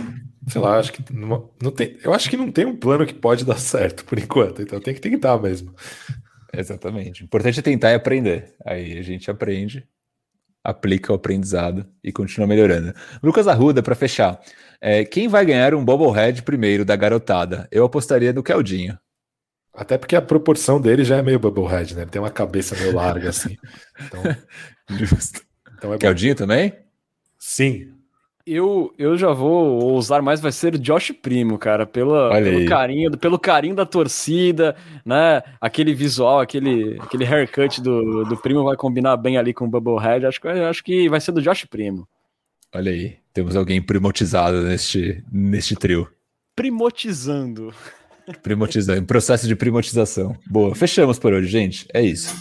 [0.47, 3.15] sei lá, acho que não, não, tem, eu acho que não tem um plano que
[3.15, 5.75] pode dar certo por enquanto, então tem que tentar mesmo.
[6.53, 7.23] Exatamente.
[7.23, 8.55] O importante é tentar e aprender.
[8.65, 9.89] Aí a gente aprende,
[10.65, 12.95] aplica o aprendizado e continua melhorando.
[13.23, 14.41] Lucas Arruda, para fechar.
[14.81, 17.69] É, quem vai ganhar um Bobblehead primeiro da garotada?
[17.71, 18.99] Eu apostaria no Keldinho.
[19.75, 22.03] Até porque a proporção dele já é meio Bubblehead, né?
[22.03, 23.57] Ele tem uma cabeça meio larga assim.
[24.07, 24.23] Então...
[24.99, 25.41] Justo.
[25.79, 26.75] Então é Keldinho também?
[27.39, 27.93] Sim.
[28.45, 33.39] Eu, eu já vou usar mais, vai ser Josh Primo, cara, pela, pelo carinho, pelo
[33.39, 34.75] carinho da torcida,
[35.05, 35.43] né?
[35.61, 40.27] Aquele visual, aquele, aquele haircut do, do Primo vai combinar bem ali com o Bubblehead.
[40.27, 42.09] Acho que acho que vai ser do Josh Primo.
[42.75, 46.09] Olha aí, temos alguém primotizado neste, neste trio.
[46.57, 47.73] Primotizando.
[48.43, 50.37] Primotizando, em processo de primotização.
[50.47, 51.87] Boa, fechamos por hoje, gente.
[51.93, 52.35] É isso.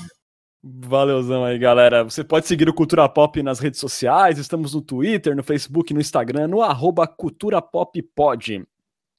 [0.63, 2.03] Valeuzão aí, galera.
[2.03, 4.37] Você pode seguir o Cultura Pop nas redes sociais.
[4.37, 8.63] Estamos no Twitter, no Facebook, no Instagram, no arroba Cultura Pop Pod.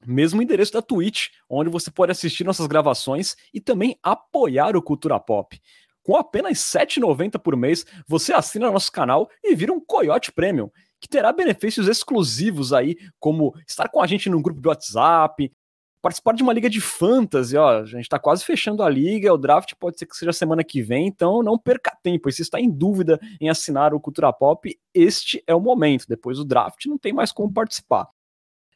[0.07, 5.19] Mesmo endereço da Twitch, onde você pode assistir nossas gravações e também apoiar o Cultura
[5.19, 5.61] Pop.
[6.05, 10.71] Com apenas R$ 7,90 por mês, você assina nosso canal e vira um Coyote Premium,
[11.01, 15.53] que terá benefícios exclusivos aí, como estar com a gente no grupo de WhatsApp,
[16.03, 19.39] participar de uma liga de fantasy, ó, a gente está quase fechando a liga, o
[19.39, 22.29] draft pode ser que seja semana que vem, então não perca tempo.
[22.29, 26.07] E se está em dúvida em assinar o Cultura Pop, este é o momento.
[26.09, 28.09] Depois do draft não tem mais como participar.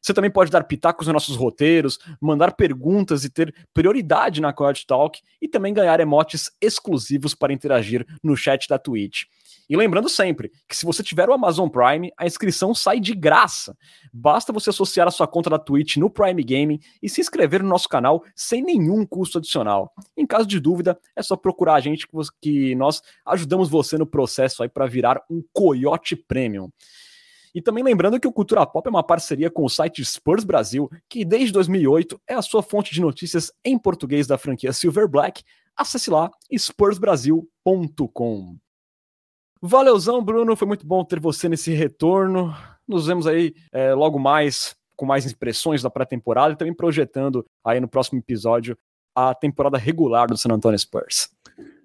[0.00, 4.86] Você também pode dar pitacos nos nossos roteiros, mandar perguntas e ter prioridade na Coyote
[4.86, 9.24] Talk e também ganhar emotes exclusivos para interagir no chat da Twitch.
[9.68, 13.76] E lembrando sempre que se você tiver o Amazon Prime, a inscrição sai de graça.
[14.12, 17.68] Basta você associar a sua conta da Twitch no Prime Gaming e se inscrever no
[17.68, 19.92] nosso canal sem nenhum custo adicional.
[20.16, 22.06] Em caso de dúvida, é só procurar a gente
[22.40, 26.70] que nós ajudamos você no processo aí para virar um Coyote Premium.
[27.52, 30.88] E também lembrando que o Cultura Pop é uma parceria com o site Spurs Brasil,
[31.08, 35.42] que desde 2008 é a sua fonte de notícias em português da franquia Silver Black.
[35.74, 38.56] Acesse lá spursbrasil.com.
[39.66, 42.54] Valeuzão, Bruno, foi muito bom ter você nesse retorno.
[42.86, 47.78] Nos vemos aí é, logo mais com mais impressões da pré-temporada e também projetando aí
[47.80, 48.76] no próximo episódio
[49.14, 51.28] a temporada regular do San Antonio Spurs.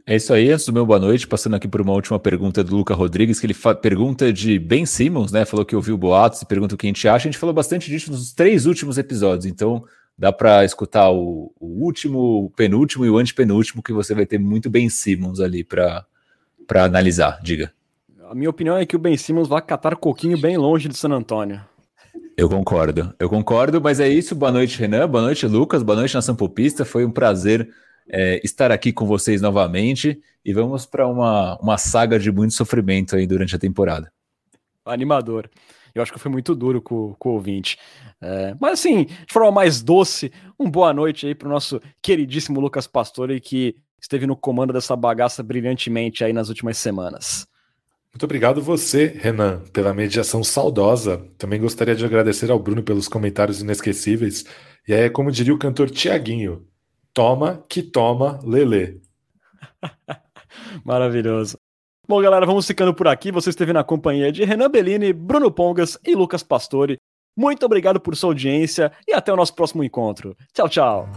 [0.05, 2.75] É isso aí, antes do meu boa noite, passando aqui por uma última pergunta do
[2.75, 5.45] Luca Rodrigues, que ele pergunta de Ben Simmons, né?
[5.45, 7.27] Falou que ouviu boatos e pergunta o que a gente acha.
[7.27, 9.83] A gente falou bastante disso nos três últimos episódios, então
[10.17, 14.39] dá para escutar o, o, último, o penúltimo e o antepenúltimo, que você vai ter
[14.39, 16.05] muito Ben Simmons ali para
[16.77, 17.39] analisar.
[17.41, 17.73] Diga.
[18.29, 21.09] A minha opinião é que o Ben Simmons vai catar coquinho bem longe de San
[21.09, 21.61] Antônio.
[22.37, 24.33] Eu concordo, eu concordo, mas é isso.
[24.33, 25.07] Boa noite, Renan.
[25.07, 25.83] Boa noite, Lucas.
[25.83, 26.85] Boa noite, Nação Popista.
[26.85, 27.69] Foi um prazer
[28.09, 33.15] é, estar aqui com vocês novamente e vamos para uma, uma saga de muito sofrimento
[33.15, 34.11] aí durante a temporada.
[34.85, 35.49] Animador.
[35.93, 37.77] Eu acho que foi muito duro com, com o ouvinte.
[38.21, 42.59] É, mas assim, de forma mais doce, um boa noite aí para o nosso queridíssimo
[42.59, 47.47] Lucas Pastore, que esteve no comando dessa bagaça brilhantemente aí nas últimas semanas.
[48.13, 51.25] Muito obrigado você, Renan, pela mediação saudosa.
[51.37, 54.45] Também gostaria de agradecer ao Bruno pelos comentários inesquecíveis.
[54.87, 56.67] E é como diria o cantor Tiaguinho,
[57.13, 59.01] toma que toma, Lele.
[60.83, 61.57] Maravilhoso.
[62.07, 63.31] Bom, galera, vamos ficando por aqui.
[63.31, 66.97] Você esteve na companhia de Renan Bellini, Bruno Pongas e Lucas Pastore.
[67.37, 70.35] Muito obrigado por sua audiência e até o nosso próximo encontro.
[70.53, 71.09] Tchau, tchau.